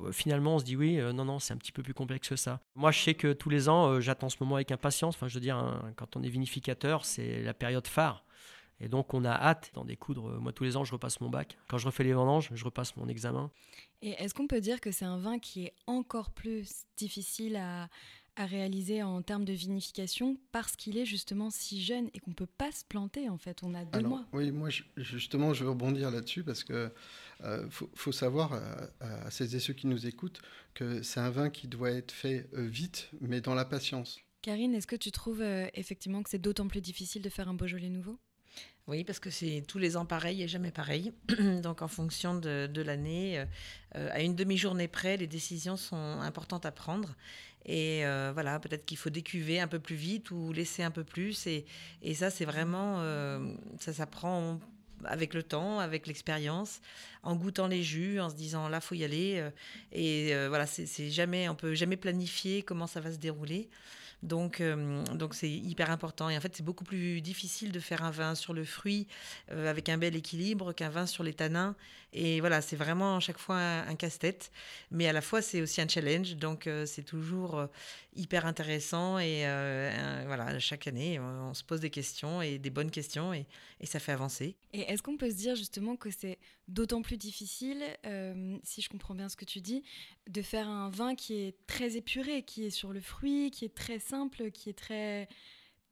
euh, 0.00 0.12
finalement 0.12 0.56
on 0.56 0.58
se 0.58 0.64
dit 0.64 0.76
oui, 0.76 0.98
euh, 0.98 1.12
non, 1.12 1.24
non, 1.24 1.38
c'est 1.38 1.54
un 1.54 1.56
petit 1.56 1.72
peu 1.72 1.82
plus 1.82 1.94
complexe 1.94 2.28
que 2.28 2.36
ça. 2.36 2.60
Moi 2.74 2.90
je 2.90 3.00
sais 3.00 3.14
que 3.14 3.32
tous 3.32 3.48
les 3.48 3.68
ans, 3.68 4.00
j'attends 4.00 4.28
ce 4.28 4.36
moment 4.40 4.56
avec 4.56 4.72
impatience. 4.72 5.14
Enfin, 5.14 5.28
je 5.28 5.34
veux 5.34 5.40
dire, 5.40 5.56
hein, 5.56 5.92
quand 5.96 6.16
on 6.16 6.22
est 6.22 6.28
vinificateur, 6.28 7.04
c'est 7.04 7.42
la 7.42 7.54
période 7.54 7.86
phare. 7.86 8.24
Et 8.80 8.88
donc 8.88 9.14
on 9.14 9.24
a 9.24 9.30
hâte 9.30 9.70
d'en 9.74 9.84
découdre. 9.84 10.40
Moi 10.40 10.52
tous 10.52 10.64
les 10.64 10.76
ans 10.76 10.84
je 10.84 10.92
repasse 10.92 11.20
mon 11.20 11.30
bac. 11.30 11.56
Quand 11.68 11.78
je 11.78 11.86
refais 11.86 12.04
les 12.04 12.12
vendanges, 12.12 12.50
je 12.52 12.64
repasse 12.64 12.96
mon 12.96 13.06
examen. 13.08 13.50
Et 14.02 14.10
est-ce 14.22 14.34
qu'on 14.34 14.48
peut 14.48 14.60
dire 14.60 14.80
que 14.80 14.90
c'est 14.90 15.04
un 15.04 15.16
vin 15.16 15.38
qui 15.38 15.64
est 15.64 15.74
encore 15.86 16.30
plus 16.32 16.84
difficile 16.96 17.56
à, 17.56 17.88
à 18.36 18.46
réaliser 18.46 19.02
en 19.02 19.22
termes 19.22 19.44
de 19.44 19.52
vinification 19.52 20.36
parce 20.52 20.76
qu'il 20.76 20.98
est 20.98 21.06
justement 21.06 21.50
si 21.50 21.82
jeune 21.82 22.08
et 22.14 22.20
qu'on 22.20 22.30
ne 22.30 22.34
peut 22.34 22.46
pas 22.46 22.72
se 22.72 22.84
planter 22.84 23.28
en 23.28 23.38
fait. 23.38 23.62
On 23.62 23.74
a 23.74 23.84
deux 23.84 23.98
Alors, 23.98 24.10
mois. 24.10 24.26
Oui, 24.32 24.50
moi 24.50 24.70
je, 24.70 24.82
justement 24.96 25.54
je 25.54 25.64
veux 25.64 25.70
rebondir 25.70 26.10
là-dessus 26.10 26.42
parce 26.42 26.64
que 26.64 26.92
euh, 27.42 27.68
faut, 27.70 27.90
faut, 27.94 28.12
savoir 28.12 28.52
à, 28.52 28.88
à, 29.00 29.30
celles 29.30 29.54
et 29.54 29.60
ceux 29.60 29.74
qui 29.74 29.86
nous 29.86 30.06
écoutent 30.06 30.40
que 30.74 31.02
c'est 31.02 31.20
un 31.20 31.30
vin 31.30 31.50
qui 31.50 31.68
doit 31.68 31.90
être 31.90 32.12
fait 32.12 32.48
euh, 32.54 32.66
vite 32.66 33.10
mais 33.20 33.40
dans 33.40 33.54
la 33.54 33.64
patience. 33.64 34.20
Karine, 34.42 34.74
est-ce 34.74 34.86
que 34.86 34.96
tu 34.96 35.10
trouves 35.10 35.40
euh, 35.40 35.68
effectivement 35.74 36.22
que 36.22 36.28
c'est 36.28 36.40
d'autant 36.40 36.68
plus 36.68 36.82
difficile 36.82 37.22
de 37.22 37.30
faire 37.30 37.48
un 37.48 37.54
Beaujolais 37.54 37.88
nouveau? 37.88 38.18
Oui, 38.86 39.02
parce 39.04 39.18
que 39.18 39.30
c'est 39.30 39.64
tous 39.66 39.78
les 39.78 39.96
ans 39.96 40.04
pareil 40.04 40.42
et 40.42 40.48
jamais 40.48 40.70
pareil. 40.70 41.12
Donc, 41.62 41.80
en 41.80 41.88
fonction 41.88 42.34
de, 42.34 42.82
l'année, 42.82 43.44
euh, 43.96 44.10
à 44.12 44.20
une 44.20 44.34
demi-journée 44.34 44.88
près, 44.88 45.16
les 45.16 45.26
décisions 45.26 45.76
sont 45.76 46.20
importantes 46.20 46.66
à 46.66 46.72
prendre. 46.72 47.14
Et 47.66 48.04
euh, 48.04 48.30
voilà, 48.34 48.60
peut-être 48.60 48.84
qu'il 48.84 48.98
faut 48.98 49.10
décuver 49.10 49.60
un 49.60 49.68
peu 49.68 49.78
plus 49.78 49.96
vite 49.96 50.30
ou 50.30 50.52
laisser 50.52 50.82
un 50.82 50.90
peu 50.90 51.04
plus. 51.04 51.46
Et, 51.46 51.64
ça, 52.14 52.30
c'est 52.30 52.44
vraiment, 52.44 53.00
euh, 53.00 53.54
ça 53.80 53.92
s'apprend 53.92 54.60
avec 55.04 55.34
le 55.34 55.42
temps, 55.42 55.80
avec 55.80 56.06
l'expérience, 56.06 56.80
en 57.22 57.36
goûtant 57.36 57.66
les 57.66 57.82
jus, 57.82 58.20
en 58.20 58.30
se 58.30 58.34
disant 58.34 58.68
là, 58.68 58.80
faut 58.80 58.94
y 58.94 59.04
aller. 59.04 59.50
Et 59.92 60.34
euh, 60.34 60.48
voilà, 60.48 60.66
c'est 60.66 61.10
jamais, 61.10 61.48
on 61.48 61.54
peut 61.54 61.74
jamais 61.74 61.96
planifier 61.96 62.62
comment 62.62 62.86
ça 62.86 63.00
va 63.00 63.12
se 63.12 63.18
dérouler. 63.18 63.68
Donc, 64.24 64.62
euh, 64.62 65.04
donc 65.14 65.34
c'est 65.34 65.50
hyper 65.50 65.90
important. 65.90 66.30
Et 66.30 66.36
en 66.36 66.40
fait, 66.40 66.56
c'est 66.56 66.62
beaucoup 66.62 66.84
plus 66.84 67.20
difficile 67.20 67.72
de 67.72 67.78
faire 67.78 68.02
un 68.02 68.10
vin 68.10 68.34
sur 68.34 68.54
le 68.54 68.64
fruit 68.64 69.06
euh, 69.52 69.70
avec 69.70 69.90
un 69.90 69.98
bel 69.98 70.16
équilibre 70.16 70.72
qu'un 70.72 70.88
vin 70.88 71.06
sur 71.06 71.22
les 71.22 71.34
tanins. 71.34 71.76
Et 72.14 72.40
voilà, 72.40 72.62
c'est 72.62 72.76
vraiment 72.76 73.16
à 73.16 73.20
chaque 73.20 73.38
fois 73.38 73.56
un, 73.56 73.94
casse-tête. 73.96 74.50
Mais 74.90 75.08
à 75.08 75.12
la 75.12 75.20
fois, 75.20 75.42
c'est 75.42 75.60
aussi 75.60 75.80
un 75.82 75.88
challenge. 75.88 76.36
Donc, 76.36 76.66
euh, 76.66 76.86
c'est 76.86 77.02
toujours 77.02 77.66
hyper 78.16 78.46
intéressant. 78.46 79.18
Et 79.18 79.44
voilà, 80.26 80.58
chaque 80.58 80.86
année, 80.86 81.20
on, 81.20 81.52
se 81.52 81.62
pose 81.62 81.80
des 81.80 81.90
questions 81.90 82.40
et 82.40 82.58
des 82.58 82.70
bonnes 82.70 82.90
questions 82.90 83.34
et, 83.34 83.46
et 83.80 83.86
ça 83.86 83.98
fait 83.98 84.12
avancer. 84.12 84.56
Et 84.72 84.80
est-ce 84.80 85.02
qu'on 85.02 85.16
peut 85.16 85.30
se 85.30 85.36
dire 85.36 85.56
justement 85.56 85.96
que 85.96 86.10
c'est 86.10 86.38
d'autant 86.68 87.02
plus 87.02 87.16
difficile, 87.16 87.82
si 88.62 88.80
je 88.80 88.88
comprends 88.88 89.14
bien 89.14 89.28
ce 89.28 89.36
que 89.36 89.44
tu 89.44 89.60
dis, 89.60 89.82
de 90.30 90.40
faire 90.40 90.68
un 90.68 90.88
vin 90.90 91.14
qui 91.14 91.34
est 91.34 91.54
très 91.66 91.96
épuré, 91.96 92.42
qui 92.42 92.64
est 92.64 92.70
sur 92.70 92.92
le 92.92 93.00
fruit, 93.00 93.50
qui 93.50 93.64
est 93.64 93.74
très 93.74 93.98
simple, 93.98 94.13
qui 94.52 94.70
est 94.70 94.78
très, 94.78 95.28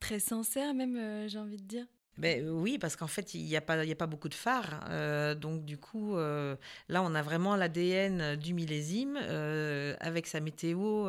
très 0.00 0.20
sincère 0.20 0.74
même, 0.74 0.96
euh, 0.96 1.28
j'ai 1.28 1.38
envie 1.38 1.56
de 1.56 1.66
dire 1.66 1.86
ben, 2.18 2.46
oui, 2.46 2.76
parce 2.78 2.94
qu'en 2.94 3.06
fait, 3.06 3.32
il 3.32 3.44
n'y 3.44 3.56
a, 3.56 3.62
pas, 3.62 3.74
a 3.78 3.94
pas 3.94 4.06
beaucoup 4.06 4.28
de 4.28 4.34
phares. 4.34 4.84
Euh, 4.90 5.34
donc, 5.34 5.64
du 5.64 5.78
coup, 5.78 6.16
euh, 6.16 6.56
là, 6.90 7.02
on 7.02 7.14
a 7.14 7.22
vraiment 7.22 7.56
l'ADN 7.56 8.36
du 8.36 8.52
millésime 8.52 9.18
euh, 9.22 9.96
avec 9.98 10.26
sa 10.26 10.40
météo. 10.40 11.08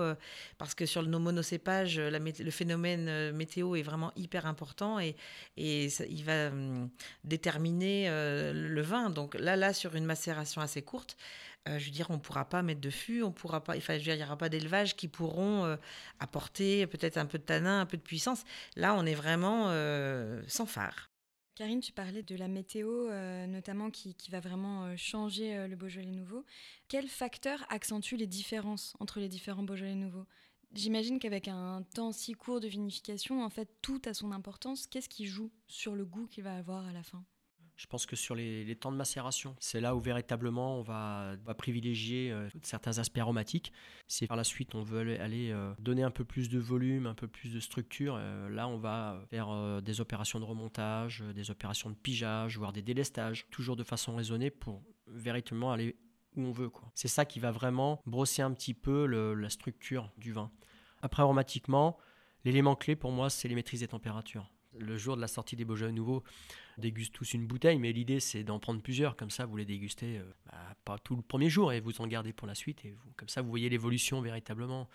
parce 0.58 0.74
que 0.76 0.86
sur 0.86 1.04
nos 1.04 1.20
monocépages, 1.20 2.00
le 2.00 2.52
phénomène 2.52 3.32
météo 3.32 3.76
est 3.76 3.82
vraiment 3.82 4.14
hyper 4.16 4.46
important 4.46 4.98
et, 5.00 5.18
et 5.58 5.88
il 6.10 6.24
va 6.24 6.48
hum, 6.48 6.90
déterminer 7.26 8.08
le 8.54 8.82
vin. 8.82 9.10
Donc, 9.10 9.36
là, 9.36 9.58
là, 9.58 9.74
sur 9.74 9.96
une 9.96 10.06
macération 10.06 10.62
assez 10.62 10.82
courte, 10.82 11.18
je 11.68 11.86
veux 11.86 11.92
dire, 11.92 12.10
on 12.10 12.16
ne 12.16 12.20
pourra 12.20 12.46
pas 12.46 12.62
mettre 12.62 12.82
de 12.82 12.90
fût, 12.90 13.24
on 13.24 13.32
pourra 13.32 13.64
pas, 13.64 13.78
enfin, 13.78 13.96
il 13.96 14.16
n'y 14.16 14.24
aura 14.24 14.38
pas 14.38 14.50
d'élevage 14.50 14.96
qui 14.96 15.08
pourront 15.08 15.78
apporter 16.20 16.88
peut-être 16.88 17.18
un 17.18 17.26
peu 17.26 17.38
de 17.38 17.44
tanin, 17.44 17.82
un 17.82 17.86
peu 17.86 17.98
de 17.98 18.02
puissance. 18.02 18.44
Là, 18.76 18.96
on 18.96 19.06
est 19.06 19.16
vraiment 19.16 19.70
sans 20.48 20.66
phare. 20.66 21.10
Karine, 21.56 21.82
tu 21.82 21.92
parlais 21.92 22.24
de 22.24 22.36
la 22.36 22.48
météo, 22.48 23.10
euh, 23.10 23.46
notamment 23.46 23.92
qui, 23.92 24.16
va 24.32 24.40
vraiment 24.40 24.86
euh, 24.86 24.96
changer 24.98 25.56
euh, 25.56 25.68
le 25.68 25.76
Beaujolais 25.76 26.10
nouveau. 26.10 26.44
Quel 26.88 27.08
facteur 27.08 27.64
accentue 27.70 28.16
les 28.16 28.26
différences 28.26 28.96
entre 29.00 29.20
les 29.20 29.30
différents 29.30 29.62
Beaujolais 29.62 29.94
nouveaux? 29.94 30.26
J'imagine 30.74 31.20
qu'avec 31.20 31.48
un 31.48 31.84
temps 31.94 32.12
si 32.12 32.34
court 32.34 32.60
de 32.60 32.68
vinification, 32.68 33.44
en 33.44 33.50
fait, 33.50 33.70
tout 33.84 34.02
a 34.06 34.16
son 34.16 34.32
importance. 34.32 34.88
Qu'est-ce 34.88 35.10
qui 35.10 35.28
joue 35.28 35.52
sur 35.68 35.94
le 35.94 36.06
goût 36.06 36.26
qu'il 36.26 36.44
va 36.44 36.58
avoir 36.58 36.88
à 36.88 36.92
la 36.92 37.04
fin? 37.04 37.24
Je 37.76 37.88
pense 37.88 38.06
que 38.06 38.16
sur 38.16 38.36
les, 38.36 38.76
temps 38.76 38.92
de 38.92 38.98
macération, 38.98 39.56
c'est 39.60 39.82
là 39.82 39.96
où 39.96 40.00
véritablement 40.00 40.78
on 40.78 40.82
va, 40.82 41.36
privilégier 41.58 42.32
euh, 42.32 42.50
certains 42.62 43.00
aspects 43.00 43.18
aromatiques. 43.18 43.72
Si 44.08 44.28
par 44.28 44.38
la 44.38 44.44
suite 44.44 44.76
on 44.76 44.84
veut 44.84 45.20
aller, 45.20 45.52
euh, 45.52 45.74
donner 45.80 46.04
un 46.04 46.12
peu 46.12 46.24
plus 46.24 46.50
de 46.50 46.60
volume, 46.60 47.08
un 47.08 47.16
peu 47.16 47.28
plus 47.28 47.54
de 47.54 47.60
structure, 47.60 48.16
euh, 48.18 48.50
là 48.50 48.68
on 48.68 48.78
va 48.78 49.22
faire 49.30 49.82
des 49.82 50.02
opérations 50.02 50.40
de 50.40 50.46
remontage, 50.46 51.24
des 51.34 51.50
opérations 51.52 51.90
de 51.90 51.96
pigeage, 51.96 52.58
voire 52.58 52.74
des 52.74 52.82
délestages, 52.82 53.48
toujours 53.50 53.76
de 53.76 53.84
façon 53.84 54.16
raisonnée 54.16 54.52
pour 54.52 54.84
véritablement 55.08 55.72
aller 55.72 55.96
où 56.36 56.42
on 56.42 56.52
veut. 56.52 56.72
C'est 56.96 57.08
ça 57.08 57.26
qui 57.26 57.40
va 57.40 57.52
vraiment 57.52 58.02
brosser 58.06 58.42
un 58.42 58.52
petit 58.54 58.74
peu 58.74 59.06
la 59.06 59.50
structure 59.50 60.12
du 60.18 60.32
vin. 60.32 60.52
Après 61.02 61.22
aromatiquement, 61.22 61.98
l'élément 62.46 62.76
clé 62.76 62.96
pour 62.96 63.12
moi 63.12 63.30
c'est 63.30 63.48
les 63.48 63.56
maîtrises 63.56 63.82
des 63.82 63.88
températures 63.88 64.53
le 64.78 64.98
jour 64.98 65.16
de 65.16 65.22
la 65.22 65.28
sortie 65.28 65.56
des 65.56 65.66
Beaujolais 65.66 65.92
nouveaux, 65.92 66.24
on 66.78 66.82
déguste 66.82 67.14
tous 67.14 67.34
une 67.34 67.46
bouteille, 67.46 67.80
mais 67.80 67.92
l'idée 67.92 68.20
c'est 68.20 68.44
d'en 68.44 68.60
prendre 68.60 68.82
plusieurs, 68.82 69.16
comme 69.16 69.30
ça 69.30 69.46
vous 69.46 69.58
les 69.58 69.66
dégustez 69.66 70.18
euh, 70.18 70.24
bah, 70.46 70.76
pas 70.86 70.98
tout 70.98 71.16
le 71.16 71.22
premier 71.22 71.50
jour 71.50 71.72
et 71.72 71.80
vous 71.80 72.02
en 72.02 72.08
gardez 72.08 72.34
pour 72.34 72.48
la 72.48 72.56
suite, 72.56 72.84
et 72.86 72.96
comme 73.16 73.30
ça 73.30 73.42
vous 73.42 73.50
voyez 73.50 73.70
l'évolution 73.70 74.22
véritablement 74.22 74.90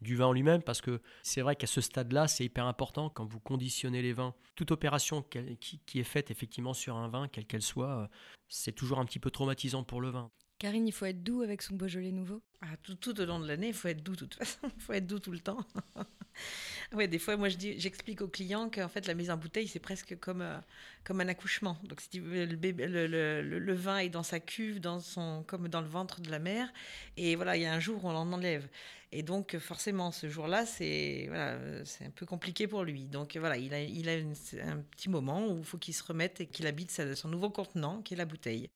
du 0.00 0.16
vin 0.16 0.26
en 0.26 0.32
lui-même, 0.32 0.62
parce 0.62 0.80
que 0.80 1.00
c'est 1.22 1.40
vrai 1.40 1.56
qu'à 1.56 1.66
ce 1.66 1.80
stade-là, 1.80 2.28
c'est 2.28 2.44
hyper 2.44 2.66
important 2.66 3.10
quand 3.10 3.24
vous 3.24 3.40
conditionnez 3.40 4.02
les 4.02 4.12
vins. 4.12 4.34
Toute 4.54 4.70
opération 4.70 5.22
qui, 5.22 5.98
est 5.98 6.04
faite 6.04 6.30
effectivement 6.30 6.72
sur 6.72 6.96
un 6.96 7.08
vin, 7.08 7.28
quelle 7.28 7.46
qu'elle 7.46 7.62
soit, 7.62 8.02
euh, 8.02 8.06
c'est 8.48 8.72
toujours 8.72 9.00
un 9.00 9.04
petit 9.04 9.18
peu 9.18 9.30
traumatisant 9.30 9.82
pour 9.82 10.00
le 10.00 10.10
vin. 10.10 10.30
Karine, 10.58 10.88
il 10.88 10.92
faut 10.92 11.06
être 11.06 11.22
doux 11.22 11.42
avec 11.42 11.62
son 11.62 11.76
Beaujolais 11.76 12.10
nouveau 12.10 12.42
ah, 12.60 12.76
tout, 12.82 12.96
tout, 12.96 13.20
au 13.20 13.24
long 13.24 13.38
de 13.38 13.46
l'année, 13.46 13.68
il 13.68 13.74
faut 13.74 13.86
être 13.86 14.02
doux 14.02 14.16
de 14.16 14.18
toute 14.18 14.34
façon. 14.34 14.58
Il 14.76 14.82
faut 14.82 14.92
être 14.92 15.06
doux 15.06 15.20
tout 15.20 15.30
le 15.30 15.38
temps. 15.38 15.64
ouais, 16.92 17.06
des 17.06 17.20
fois, 17.20 17.36
moi, 17.36 17.48
je 17.48 17.56
dis, 17.56 17.78
j'explique 17.78 18.20
aux 18.20 18.26
clients 18.26 18.68
qu'en 18.68 18.88
fait, 18.88 19.06
la 19.06 19.14
mise 19.14 19.30
en 19.30 19.36
bouteille, 19.36 19.68
c'est 19.68 19.78
presque 19.78 20.18
comme, 20.18 20.42
euh, 20.42 20.58
comme 21.04 21.20
un 21.20 21.28
accouchement. 21.28 21.78
Donc, 21.84 22.00
si 22.00 22.18
le, 22.18 22.46
bébé, 22.56 22.88
le, 22.88 23.74
vin 23.74 23.98
est 23.98 24.08
dans 24.08 24.24
sa 24.24 24.40
cuve, 24.40 24.80
dans 24.80 24.98
son, 24.98 25.44
comme 25.46 25.68
dans 25.68 25.80
le 25.80 25.86
ventre 25.86 26.20
de 26.20 26.32
la 26.32 26.40
mère. 26.40 26.72
Et 27.16 27.36
voilà, 27.36 27.56
il 27.56 27.62
y 27.62 27.66
a 27.66 27.72
un 27.72 27.78
jour 27.78 28.04
où 28.04 28.08
on 28.08 28.12
l'en 28.12 28.32
enlève. 28.32 28.68
Et 29.12 29.22
donc, 29.22 29.56
forcément, 29.58 30.10
ce 30.10 30.28
jour-là, 30.28 30.66
c'est 30.66 31.26
voilà, 31.28 31.60
un 32.00 32.10
peu 32.10 32.26
compliqué 32.26 32.66
pour 32.66 32.82
lui. 32.82 33.06
Donc, 33.06 33.36
voilà, 33.36 33.56
il 33.56 33.72
a, 33.72 33.80
il 33.80 34.08
a 34.08 34.14
un 34.14 34.78
petit 34.90 35.08
moment 35.08 35.46
où 35.46 35.58
il 35.58 35.64
faut 35.64 35.78
qu'il 35.78 35.94
se 35.94 36.02
remette 36.02 36.40
et 36.40 36.46
qu'il 36.46 36.66
habite 36.66 36.90
son 37.14 37.28
nouveau 37.28 37.50
contenant, 37.50 38.02
qui 38.02 38.14
est 38.14 38.16
la 38.16 38.24
bouteille. 38.24 38.68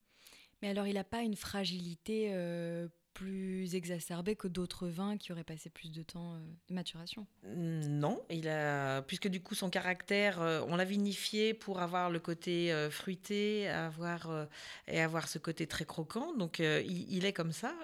Mais 0.62 0.68
alors, 0.68 0.86
il 0.86 0.94
n'a 0.94 1.04
pas 1.04 1.22
une 1.22 1.34
fragilité 1.34 2.28
euh, 2.30 2.86
plus 3.14 3.74
exacerbé 3.74 4.36
que 4.36 4.46
d'autres 4.46 4.86
vins 4.86 5.18
qui 5.18 5.32
auraient 5.32 5.42
passé 5.42 5.68
plus 5.68 5.90
de 5.90 6.04
temps 6.04 6.34
euh, 6.34 6.38
de 6.68 6.74
maturation? 6.74 7.26
Non, 7.42 8.22
il 8.30 8.48
a, 8.48 9.02
puisque 9.02 9.26
du 9.26 9.42
coup 9.42 9.56
son 9.56 9.70
caractère, 9.70 10.40
euh, 10.40 10.62
on 10.68 10.76
l'a 10.76 10.84
vinifié 10.84 11.52
pour 11.52 11.80
avoir 11.80 12.10
le 12.10 12.20
côté 12.20 12.72
fruité, 12.92 13.68
avoir, 13.68 14.46
et 14.86 15.00
avoir 15.00 15.26
ce 15.26 15.38
côté 15.38 15.66
très 15.66 15.84
croquant. 15.84 16.32
Donc 16.32 16.60
il, 16.60 17.24
est 17.24 17.32
comme 17.32 17.52
ça. 17.52 17.74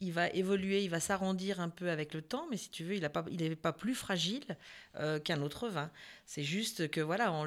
il 0.00 0.12
va 0.12 0.28
évoluer, 0.30 0.82
il 0.82 0.90
va 0.90 0.98
s'arrondir 0.98 1.60
un 1.60 1.68
peu 1.68 1.88
avec 1.88 2.14
le 2.14 2.20
temps, 2.20 2.48
mais 2.50 2.56
si 2.56 2.68
tu 2.68 2.82
veux, 2.82 2.96
il 2.96 3.02
n'est 3.38 3.56
pas, 3.56 3.72
plus 3.72 3.94
fragile 3.94 4.44
qu'un 5.24 5.40
autre 5.40 5.68
vin. 5.68 5.90
C'est 6.24 6.42
juste 6.42 6.90
que 6.90 7.00
voilà, 7.00 7.32
on 7.32 7.44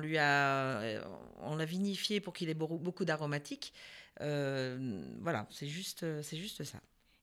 l'a 1.55 1.65
vinifié 1.65 2.22
pour 2.22 2.34
qu'il 2.34 2.50
ait 2.50 2.53
beaucoup 2.53 3.03
d'aromatiques. 3.03 3.74
Euh, 3.74 3.99
voilà, 4.19 5.47
c'est 5.49 5.67
juste, 5.67 6.05
c'est 6.21 6.38
juste 6.38 6.63
ça. 6.63 6.79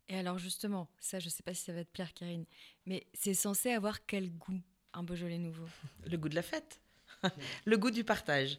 Et 0.09 0.17
alors 0.17 0.39
justement, 0.39 0.89
ça, 1.01 1.19
je 1.19 1.27
ne 1.27 1.31
sais 1.31 1.43
pas 1.43 1.53
si 1.53 1.63
ça 1.63 1.73
va 1.73 1.85
te 1.85 1.91
plaire, 1.91 2.15
Karine, 2.15 2.47
mais 2.87 3.07
c'est 3.13 3.35
censé 3.35 3.71
avoir 3.73 4.07
quel 4.07 4.31
goût 4.31 4.61
un 4.93 5.03
Beaujolais 5.03 5.39
nouveau? 5.39 5.67
Le 6.07 6.17
goût 6.17 6.29
de 6.29 6.35
la 6.35 6.43
fête. 6.43 6.81
le 7.65 7.77
goût 7.79 7.91
du 7.91 8.05
partage. 8.05 8.59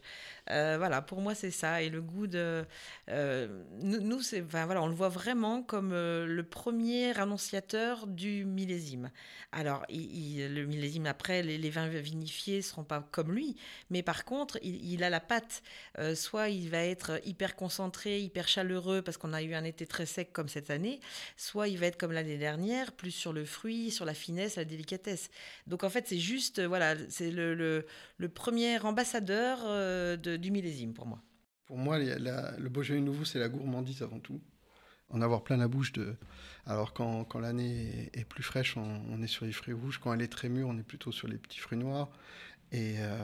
Euh, 0.50 0.76
voilà, 0.78 1.02
pour 1.02 1.22
moi, 1.22 1.36
c'est 1.36 1.52
ça. 1.52 1.82
Et 1.82 1.90
le 1.90 2.02
goût 2.02 2.28
de. 2.28 2.66
Euh, 3.10 3.48
nous, 3.82 4.22
c'est, 4.22 4.42
voilà, 4.42 4.82
on 4.82 4.88
le 4.88 4.94
voit 4.94 5.10
vraiment 5.10 5.62
comme 5.62 5.92
euh, 5.94 6.26
le 6.26 6.44
premier 6.44 7.18
annonciateur 7.20 8.08
du 8.08 8.46
millésime. 8.46 9.12
Alors, 9.52 9.86
le 9.90 10.66
millésime, 10.66 11.06
après, 11.06 11.44
les, 11.44 11.70
vins 11.70 11.88
vinifiés 11.88 12.62
seront 12.62 12.84
pas 12.84 13.08
comme 13.12 13.34
lui. 13.34 13.56
Mais 13.90 14.04
par 14.04 14.26
contre, 14.26 14.58
il, 14.62 15.04
a 15.04 15.10
la 15.10 15.20
pâte. 15.20 15.64
soit 16.16 16.50
il 16.50 16.70
va 16.70 16.84
être 16.84 17.20
hyper 17.26 17.56
concentré, 17.56 18.20
hyper 18.20 18.48
chaleureux, 18.48 19.02
parce 19.02 19.18
qu'on 19.18 19.34
a 19.34 19.42
eu 19.42 19.54
un 19.54 19.64
été 19.64 19.86
très 19.86 20.06
sec 20.06 20.32
comme 20.34 20.50
cette 20.50 20.70
année. 20.70 21.00
Soit 21.36 21.68
il 21.70 21.78
va 21.78 21.88
être 21.88 21.98
comme 21.98 22.12
l'année 22.12 22.38
dernière, 22.38 22.92
plus 22.92 23.12
sur 23.12 23.34
le 23.34 23.46
fruit, 23.46 23.92
sur 23.92 24.06
la 24.06 24.14
finesse, 24.14 24.56
la 24.56 24.66
délicatesse. 24.66 25.30
Donc, 25.66 25.84
en 25.84 25.90
fait, 25.90 26.08
c'est 26.08 26.20
juste. 26.20 26.62
Voilà, 26.62 26.96
c'est 27.10 27.32
le, 27.32 27.86
le 28.18 28.30
premier 28.30 28.80
ambassadeur 28.80 29.64
de 29.64 30.38
du 30.38 30.52
millésime 30.52 30.94
pour 30.94 31.06
moi. 31.06 31.22
Pour 31.68 31.78
moi, 31.78 32.00
le 32.00 32.70
Beaujolais 32.70 33.02
nouveau, 33.02 33.26
c'est 33.26 33.40
la 33.40 33.50
gourmandise 33.50 34.02
avant 34.02 34.20
tout. 34.20 34.42
En 35.10 35.22
avoir 35.22 35.44
plein 35.44 35.58
la 35.58 35.68
bouche 35.68 35.94
de. 35.94 36.16
Alors, 36.66 36.94
quand, 36.94 37.40
l'année 37.40 38.10
est, 38.14 38.26
plus 38.26 38.44
fraîche, 38.44 38.76
on, 38.78 39.22
est 39.22 39.28
sur 39.28 39.46
les 39.46 39.52
fruits 39.52 39.74
rouges. 39.74 40.00
Quand 40.00 40.14
elle 40.14 40.22
est 40.22 40.32
très 40.32 40.50
mûre, 40.50 40.68
on 40.68 40.78
est 40.78 40.84
plutôt 40.84 41.12
sur 41.12 41.28
les 41.28 41.38
petits 41.38 41.60
fruits 41.60 41.78
noirs. 41.78 42.10
Et 42.72 42.96
euh, 43.00 43.18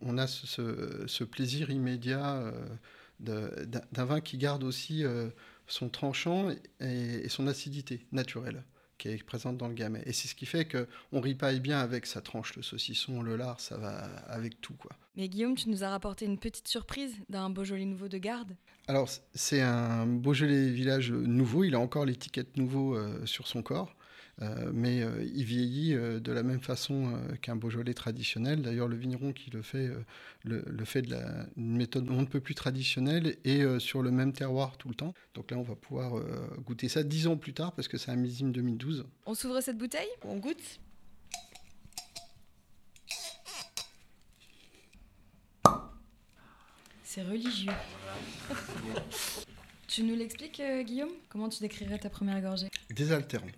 on, 0.00 0.18
a 0.18 0.26
ce, 0.26 1.24
plaisir 1.24 1.70
immédiat 1.70 2.36
euh, 2.36 3.66
d'un 3.92 4.04
vin 4.04 4.20
qui 4.20 4.38
garde 4.38 4.64
aussi 4.64 5.04
euh, 5.04 5.30
son 5.66 5.88
tranchant 5.88 6.50
et, 6.80 7.28
son 7.28 7.46
acidité 7.46 8.06
naturelle 8.12 8.64
qui 9.00 9.08
est 9.08 9.22
présente 9.24 9.56
dans 9.56 9.66
le 9.66 9.74
gamay. 9.74 10.02
Et 10.04 10.12
c'est 10.12 10.28
ce 10.28 10.34
qui 10.34 10.46
fait 10.46 10.66
qu'on 10.66 11.20
ripaille 11.20 11.58
bien 11.58 11.80
avec 11.80 12.06
sa 12.06 12.20
tranche, 12.20 12.54
le 12.54 12.62
saucisson, 12.62 13.22
le 13.22 13.36
lard, 13.36 13.58
ça 13.60 13.76
va 13.78 14.04
avec 14.28 14.60
tout. 14.60 14.74
quoi. 14.74 14.92
Mais 15.16 15.28
Guillaume, 15.28 15.56
tu 15.56 15.70
nous 15.70 15.82
as 15.82 15.88
rapporté 15.88 16.26
une 16.26 16.38
petite 16.38 16.68
surprise 16.68 17.14
d'un 17.28 17.50
Beaujolais 17.50 17.86
nouveau 17.86 18.08
de 18.08 18.18
garde? 18.18 18.54
Alors, 18.86 19.08
c'est 19.34 19.62
un 19.62 20.06
Beaujolais 20.06 20.70
village 20.70 21.10
nouveau, 21.10 21.64
il 21.64 21.74
a 21.74 21.80
encore 21.80 22.04
l'étiquette 22.04 22.56
nouveau 22.56 22.94
euh, 22.94 23.24
sur 23.26 23.48
son 23.48 23.62
corps. 23.62 23.96
Euh, 24.42 24.70
mais 24.72 25.02
euh, 25.02 25.22
il 25.34 25.44
vieillit 25.44 25.94
euh, 25.94 26.18
de 26.18 26.32
la 26.32 26.42
même 26.42 26.60
façon 26.60 27.20
qu'un 27.42 27.56
Beaujolais 27.56 27.94
traditionnel. 27.94 28.62
D'ailleurs, 28.62 28.88
le 28.88 28.96
vigneron 28.96 29.32
qui 29.32 29.50
le 29.50 29.62
fait, 29.62 29.90
le, 30.44 30.84
fait 30.84 31.02
de 31.02 31.10
la 31.10 31.46
méthode 31.56 32.08
on 32.10 32.22
ne 32.22 32.26
peut 32.26 32.40
plus 32.40 32.54
traditionnelle 32.54 33.36
et 33.44 33.62
sur 33.78 34.02
le 34.02 34.10
même 34.10 34.32
terroir 34.32 34.76
tout 34.78 34.88
le 34.88 34.94
temps. 34.94 35.14
Donc 35.34 35.50
là, 35.50 35.58
on 35.58 35.62
va 35.62 35.74
pouvoir 35.74 36.14
goûter 36.64 36.88
ça 36.88 37.02
dix 37.02 37.26
ans 37.26 37.36
plus 37.36 37.52
tard 37.52 37.72
parce 37.72 37.88
que 37.88 37.98
c'est 37.98 38.10
un 38.10 38.16
millésime 38.16 38.52
2012. 38.52 39.06
On 39.26 39.34
s'ouvre 39.34 39.60
cette 39.60 39.78
bouteille 39.78 40.08
On 40.22 40.38
goûte 40.38 40.80
C'est 47.02 47.22
religieux. 47.22 47.72
tu 49.88 50.04
nous 50.04 50.14
l'expliques, 50.14 50.62
Guillaume? 50.84 51.10
Comment 51.28 51.48
tu 51.48 51.60
décrirais 51.60 51.98
ta 51.98 52.08
première 52.08 52.40
gorgée? 52.40 52.68
Désaltérant. 52.88 53.48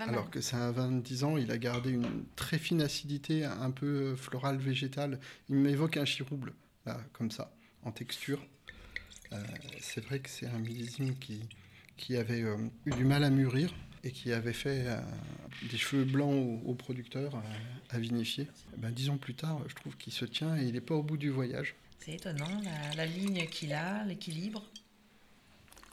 Alors 0.00 0.30
que 0.30 0.40
c'est 0.40 0.56
un 0.56 0.70
vin 0.70 0.90
de 0.90 1.00
10 1.00 1.24
ans, 1.24 1.36
il 1.36 1.50
a 1.50 1.58
gardé 1.58 1.90
une 1.90 2.24
très 2.34 2.58
fine 2.58 2.80
acidité, 2.80 3.44
un 3.44 3.70
peu 3.70 4.16
florale, 4.16 4.56
végétale. 4.56 5.20
Il 5.48 5.56
m'évoque 5.56 5.96
un 5.96 6.04
chirouble, 6.04 6.54
là, 6.86 6.98
comme 7.12 7.30
ça, 7.30 7.52
en 7.82 7.92
texture. 7.92 8.40
Euh, 9.32 9.42
c'est 9.80 10.04
vrai 10.04 10.20
que 10.20 10.30
c'est 10.30 10.46
un 10.46 10.58
millésime 10.58 11.16
qui, 11.18 11.40
qui 11.96 12.16
avait 12.16 12.42
euh, 12.42 12.56
eu 12.86 12.90
du 12.92 13.04
mal 13.04 13.24
à 13.24 13.30
mûrir 13.30 13.74
et 14.04 14.12
qui 14.12 14.32
avait 14.32 14.52
fait 14.52 14.84
euh, 14.86 15.00
des 15.70 15.76
cheveux 15.76 16.04
blancs 16.04 16.60
aux, 16.64 16.74
producteurs 16.74 17.42
à 17.90 17.98
vinifier. 17.98 18.48
Eh 18.74 18.80
ben, 18.80 18.90
dix 18.90 19.10
ans 19.10 19.18
plus 19.18 19.34
tard, 19.34 19.60
je 19.68 19.74
trouve 19.74 19.96
qu'il 19.96 20.12
se 20.12 20.24
tient 20.24 20.56
et 20.56 20.62
il 20.62 20.72
n'est 20.72 20.80
pas 20.80 20.94
au 20.94 21.02
bout 21.02 21.16
du 21.16 21.30
voyage. 21.30 21.74
C'est 21.98 22.14
étonnant, 22.14 22.60
la, 22.62 22.94
la 22.94 23.06
ligne 23.06 23.46
qu'il 23.48 23.72
a, 23.72 24.04
l'équilibre. 24.04 24.62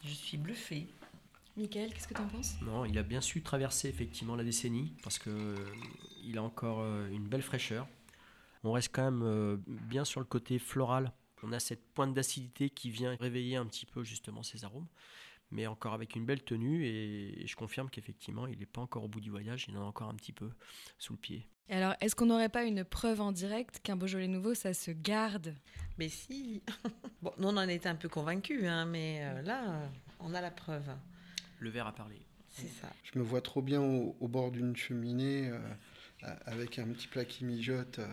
Je 0.06 0.14
suis 0.14 0.38
bluffée. 0.38 0.88
Michael, 1.56 1.94
qu'est-ce 1.94 2.08
que 2.08 2.14
tu 2.14 2.22
en 2.22 2.28
penses? 2.28 2.56
Non, 2.62 2.86
il 2.86 2.98
a 2.98 3.04
bien 3.04 3.22
su 3.22 3.42
traverser 3.42 3.88
effectivement 3.88 4.36
la 4.36 4.44
décennie 4.44 4.94
parce 5.04 5.20
que 5.20 5.30
euh, 5.30 5.56
il 6.24 6.38
a 6.38 6.44
encore 6.44 6.82
euh, 6.82 7.08
une 7.10 7.28
belle 7.28 7.44
fraîcheur. 7.44 7.88
on 8.64 8.72
reste 8.72 8.90
quand 8.92 9.12
même 9.12 9.62
bien 9.68 10.06
sur 10.06 10.20
le 10.20 10.26
côté 10.26 10.58
floral. 10.60 11.12
On 11.44 11.52
a 11.52 11.60
cette 11.60 11.86
pointe 11.94 12.14
d'acidité 12.14 12.70
qui 12.70 12.90
vient 12.90 13.16
réveiller 13.20 13.58
un 13.58 13.66
petit 13.66 13.86
peu 13.86 14.04
justement 14.04 14.44
ces 14.44 14.64
arômes 14.64 14.88
mais 15.54 15.68
encore 15.68 15.94
avec 15.94 16.16
une 16.16 16.26
belle 16.26 16.44
tenue. 16.44 16.86
Et, 16.86 17.46
je 17.46 17.56
confirme 17.56 17.90
qu'effectivement, 17.90 18.48
il 18.48 18.60
n'est 18.60 18.66
pas 18.66 18.82
encore 18.82 19.04
au 19.04 19.08
bout 19.08 19.22
du 19.22 19.30
voyage, 19.30 19.66
il 19.70 19.78
en 19.78 19.82
a 19.82 19.86
encore 19.86 20.10
un 20.10 20.16
petit 20.16 20.34
peu 20.34 20.50
sous 20.98 21.14
le 21.14 21.20
pied. 21.20 21.48
Et 21.70 21.76
alors, 21.76 21.94
est-ce 22.02 22.16
qu'on 22.16 22.26
n'aurait 22.26 22.50
pas 22.50 22.64
une 22.64 22.84
preuve 22.84 23.22
en 23.22 23.32
direct 23.32 23.80
qu'un 23.82 23.96
Beaujolais 23.96 24.28
nouveau, 24.28 24.54
ça 24.54 24.74
se 24.74 24.92
garde? 24.92 25.56
Mais 25.98 26.10
si 26.10 26.62
Bon, 27.22 27.32
nous, 27.38 27.48
on 27.48 27.58
en 27.58 27.70
était 27.70 27.88
un 27.88 27.96
peu 27.96 28.10
convaincus, 28.10 28.66
hein, 28.66 28.86
mais 28.86 29.22
euh, 29.24 29.42
là, 29.44 29.90
on 30.20 30.34
a 30.34 30.42
la 30.42 30.52
preuve. 30.52 30.90
Le 31.60 31.70
verre 31.70 31.88
a 31.88 31.96
parlé. 31.96 32.16
C'est 32.50 32.70
ça. 32.82 32.88
Je 33.04 33.18
me 33.18 33.24
vois 33.24 33.42
trop 33.42 33.62
bien 33.62 33.82
au, 33.82 34.28
bord 34.28 34.52
d'une 34.52 34.76
cheminée, 34.76 35.50
euh, 35.50 36.30
avec 36.46 36.78
un 36.78 36.86
petit 36.86 37.08
plat 37.08 37.26
qui 37.26 37.46
mijote. 37.46 38.00
Euh, 38.00 38.08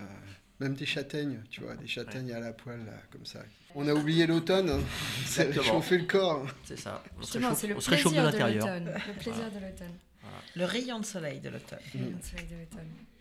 même 0.60 0.74
des 0.74 0.86
châtaignes, 0.86 1.42
tu 1.50 1.62
vois, 1.62 1.74
des 1.74 1.86
châtaignes 1.86 2.32
à 2.32 2.40
la 2.40 2.52
poêle, 2.52 2.86
comme 3.10 3.24
ça. 3.24 3.40
On 3.74 3.88
a 3.88 3.94
oublié 3.94 4.26
l'automne, 4.26 4.68
hein. 4.68 4.80
c'est 5.24 5.50
réchauffer 5.50 5.98
le 5.98 6.04
corps. 6.04 6.46
C'est 6.64 6.78
ça. 6.78 7.02
On 7.16 7.20
Justement, 7.22 7.54
c'est 7.54 7.66
le, 7.66 7.76
plaisir 7.76 8.10
de 8.10 8.38
l'automne. 8.38 8.92
Le 9.08 9.14
plaisir 9.14 9.50
de 9.50 9.58
l'automne. 9.58 9.94
Le 10.56 10.64
rayon 10.64 11.00
de 11.00 11.04
soleil 11.04 11.40
de 11.40 11.48
l'automne. 11.48 11.78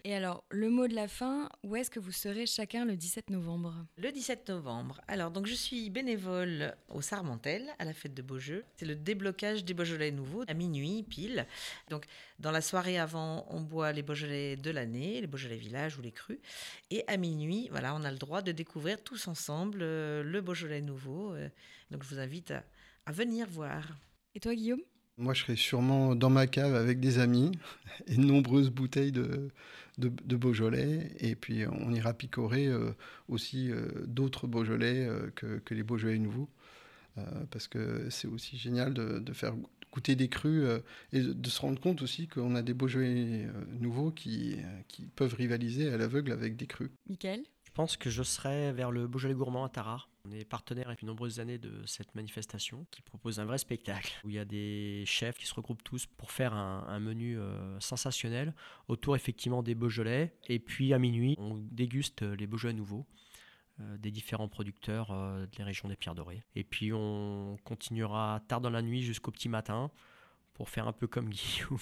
Et 0.05 0.15
alors, 0.15 0.43
le 0.49 0.69
mot 0.69 0.87
de 0.87 0.95
la 0.95 1.07
fin, 1.07 1.49
où 1.63 1.75
est-ce 1.75 1.91
que 1.91 1.99
vous 1.99 2.11
serez 2.11 2.45
chacun 2.45 2.85
le 2.85 2.95
17 2.95 3.29
novembre? 3.29 3.85
Le 3.97 4.11
17 4.11 4.49
novembre. 4.49 5.01
Alors, 5.07 5.29
donc 5.29 5.45
je 5.45 5.53
suis 5.53 5.89
bénévole 5.89 6.73
au 6.87 7.01
Sarmentel, 7.01 7.67
à 7.79 7.85
la 7.85 7.93
fête 7.93 8.13
de 8.13 8.21
Beaujeu. 8.21 8.63
C'est 8.77 8.85
le 8.85 8.95
déblocage 8.95 9.65
des 9.65 9.73
Beaujolais 9.73 10.11
nouveaux, 10.11 10.43
à 10.47 10.53
minuit 10.53 11.03
pile. 11.03 11.45
Donc, 11.89 12.05
dans 12.39 12.51
la 12.51 12.61
soirée 12.61 12.97
avant, 12.97 13.45
on 13.49 13.61
boit 13.61 13.91
les 13.91 14.01
Beaujolais 14.01 14.55
de 14.55 14.71
l'année, 14.71 15.19
les 15.19 15.27
Beaujolais 15.27 15.57
village 15.57 15.97
ou 15.97 16.01
les 16.01 16.11
crus. 16.11 16.39
Et 16.91 17.03
à 17.07 17.17
minuit, 17.17 17.67
voilà, 17.69 17.93
on 17.95 18.03
a 18.03 18.11
le 18.11 18.17
droit 18.17 18.41
de 18.41 18.51
découvrir 18.51 19.03
tous 19.03 19.27
ensemble 19.27 19.79
euh, 19.81 20.23
le 20.23 20.41
Beaujolais 20.41 20.81
nouveau. 20.81 21.33
Euh. 21.33 21.49
donc, 21.91 22.03
je 22.03 22.09
vous 22.09 22.19
invite 22.19 22.53
à 23.05 23.11
venir 23.11 23.47
voir. 23.49 23.83
Et 24.33 24.39
toi, 24.39 24.55
Guillaume? 24.55 24.81
Moi, 25.19 25.33
je 25.33 25.43
serais 25.43 25.55
sûrement 25.55 26.15
dans 26.15 26.29
ma 26.29 26.47
cave 26.47 26.75
avec 26.75 26.99
des 26.99 27.19
amis 27.19 27.51
et 28.07 28.15
de 28.15 28.21
nombreuses 28.21 28.69
bouteilles 28.69 29.11
de, 29.11 29.51
Beaujolais. 29.97 31.11
Et 31.19 31.35
puis, 31.35 31.65
on 31.67 31.93
ira 31.93 32.13
picorer 32.13 32.67
euh, 32.67 32.91
aussi 33.27 33.69
euh, 33.69 33.89
d'autres 34.07 34.47
Beaujolais 34.47 35.05
euh, 35.05 35.29
que, 35.35 35.73
les 35.73 35.83
Beaujolais 35.83 36.17
nouveaux. 36.17 36.49
parce 37.51 37.67
que 37.67 38.09
c'est 38.09 38.29
aussi 38.29 38.57
génial 38.57 38.93
de, 38.93 39.19
de, 39.19 39.33
faire 39.33 39.53
goûter 39.91 40.15
des 40.15 40.29
crus 40.29 40.63
et 41.11 41.21
de, 41.21 41.49
se 41.49 41.59
rendre 41.59 41.81
compte 41.81 42.01
aussi 42.01 42.27
qu'on 42.27 42.55
a 42.55 42.61
des 42.61 42.73
Beaujolais 42.73 43.47
nouveaux 43.81 44.11
qui, 44.11 44.55
qui 44.87 45.05
peuvent 45.15 45.33
rivaliser 45.33 45.91
à 45.91 45.97
l'aveugle 45.97 46.31
avec 46.31 46.55
des 46.55 46.67
crus. 46.67 46.91
Michael? 47.09 47.43
Je 47.69 47.73
pense 47.75 47.97
que 47.97 48.09
je 48.09 48.23
serais 48.23 48.73
vers 48.73 48.89
le 48.89 49.05
Beaujolais 49.05 49.35
gourmand 49.35 49.63
à 49.63 49.69
Tarare. 49.69 50.09
On 50.25 50.31
est 50.31 50.43
partenaire 50.43 50.89
depuis 50.89 51.05
de 51.05 51.11
nombreuses 51.11 51.39
années 51.39 51.59
de 51.59 51.85
cette 51.85 52.15
manifestation 52.15 52.87
qui 52.89 53.03
propose 53.03 53.39
un 53.39 53.45
vrai 53.45 53.59
spectacle 53.59 54.19
où 54.23 54.29
il 54.29 54.35
y 54.35 54.39
a 54.39 54.43
des 54.43 55.03
chefs 55.05 55.37
qui 55.37 55.45
se 55.45 55.53
regroupent 55.53 55.83
tous 55.83 56.07
pour 56.07 56.31
faire 56.31 56.55
un, 56.55 56.99
menu 56.99 57.37
euh, 57.37 57.79
sensationnel 57.79 58.55
autour 58.87 59.15
effectivement 59.15 59.61
des 59.61 59.75
Beaujolais. 59.75 60.33
Et 60.47 60.57
puis 60.57 60.95
à 60.95 60.99
minuit, 60.99 61.35
on 61.37 61.57
déguste 61.71 62.23
les 62.23 62.47
Beaujolais 62.47 62.73
nouveaux 62.73 63.05
euh, 63.81 63.97
des 63.99 64.09
différents 64.09 64.49
producteurs 64.49 65.11
euh, 65.11 65.45
des 65.55 65.61
régions 65.61 65.89
des 65.89 65.95
Pierres 65.95 66.15
Dorées. 66.15 66.41
Et 66.55 66.63
puis 66.63 66.91
on 66.91 67.55
continuera 67.65 68.41
tard 68.47 68.61
dans 68.61 68.71
la 68.71 68.81
nuit 68.81 69.03
jusqu'au 69.03 69.29
petit 69.29 69.47
matin 69.47 69.91
pour 70.59 70.67
faire 70.67 70.89
un 70.89 70.91
peu 70.91 71.07
comme 71.07 71.29
Guillaume, 71.29 71.79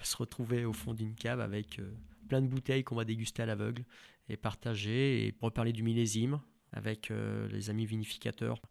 se 0.00 0.16
retrouver 0.16 0.64
au 0.64 0.72
fond 0.72 0.94
d'une 0.94 1.16
cave 1.16 1.40
avec 1.40 1.80
plein 2.28 2.40
de 2.40 2.46
bouteilles 2.46 2.84
qu'on 2.84 2.94
va 2.94 3.04
déguster 3.04 3.42
à 3.42 3.46
l'aveugle 3.46 3.82
et 4.28 4.36
partager 4.36 5.26
et 5.26 5.34
reparler 5.40 5.72
du 5.72 5.82
millésime 5.82 6.38
avec 6.72 7.10
euh, 7.10 7.48
les 7.48 7.70
amis 7.70 7.86
vinificateurs. 7.86 8.62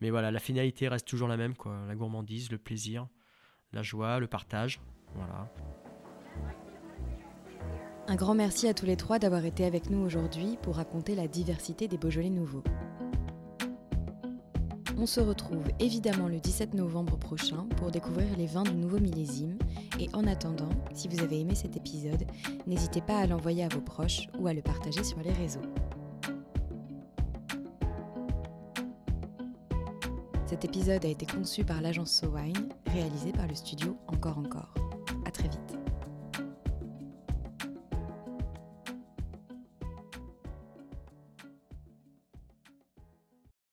Mais 0.00 0.08
voilà, 0.08 0.30
la 0.30 0.38
finalité 0.38 0.88
reste 0.88 1.06
toujours 1.06 1.28
la 1.28 1.36
même, 1.36 1.54
quoi. 1.54 1.84
La 1.86 1.94
gourmandise, 1.94 2.50
le 2.50 2.56
plaisir, 2.56 3.06
la 3.74 3.82
joie, 3.82 4.18
le 4.18 4.28
partage. 4.28 4.80
Voilà. 5.14 5.52
Un 8.08 8.16
grand 8.16 8.34
merci 8.34 8.66
à 8.66 8.72
tous 8.72 8.86
les 8.86 8.96
trois 8.96 9.18
d'avoir 9.18 9.44
été 9.44 9.66
avec 9.66 9.90
nous 9.90 9.98
aujourd'hui 9.98 10.56
pour 10.62 10.76
raconter 10.76 11.14
la 11.14 11.28
diversité 11.28 11.86
des 11.86 11.98
Beaujolais 11.98 12.30
nouveaux. 12.30 12.64
On 15.02 15.06
se 15.06 15.18
retrouve 15.18 15.64
évidemment 15.80 16.28
le 16.28 16.38
17 16.38 16.74
novembre 16.74 17.16
prochain 17.18 17.66
pour 17.76 17.90
découvrir 17.90 18.36
les 18.38 18.46
vins 18.46 18.62
du 18.62 18.74
nouveau 18.74 19.00
millésime. 19.00 19.58
Et 19.98 20.08
en 20.12 20.28
attendant, 20.28 20.68
si 20.94 21.08
vous 21.08 21.20
avez 21.24 21.40
aimé 21.40 21.56
cet 21.56 21.76
épisode, 21.76 22.24
n'hésitez 22.68 23.00
pas 23.00 23.18
à 23.18 23.26
l'envoyer 23.26 23.64
à 23.64 23.68
vos 23.68 23.80
proches 23.80 24.28
ou 24.38 24.46
à 24.46 24.54
le 24.54 24.62
partager 24.62 25.02
sur 25.02 25.18
les 25.18 25.32
réseaux. 25.32 25.58
Cet 30.46 30.64
épisode 30.64 31.04
a 31.04 31.08
été 31.08 31.26
conçu 31.26 31.64
par 31.64 31.80
l'agence 31.80 32.12
SoWine, 32.12 32.68
réalisé 32.86 33.32
par 33.32 33.48
le 33.48 33.56
studio 33.56 33.96
Encore 34.06 34.38
Encore. 34.38 34.91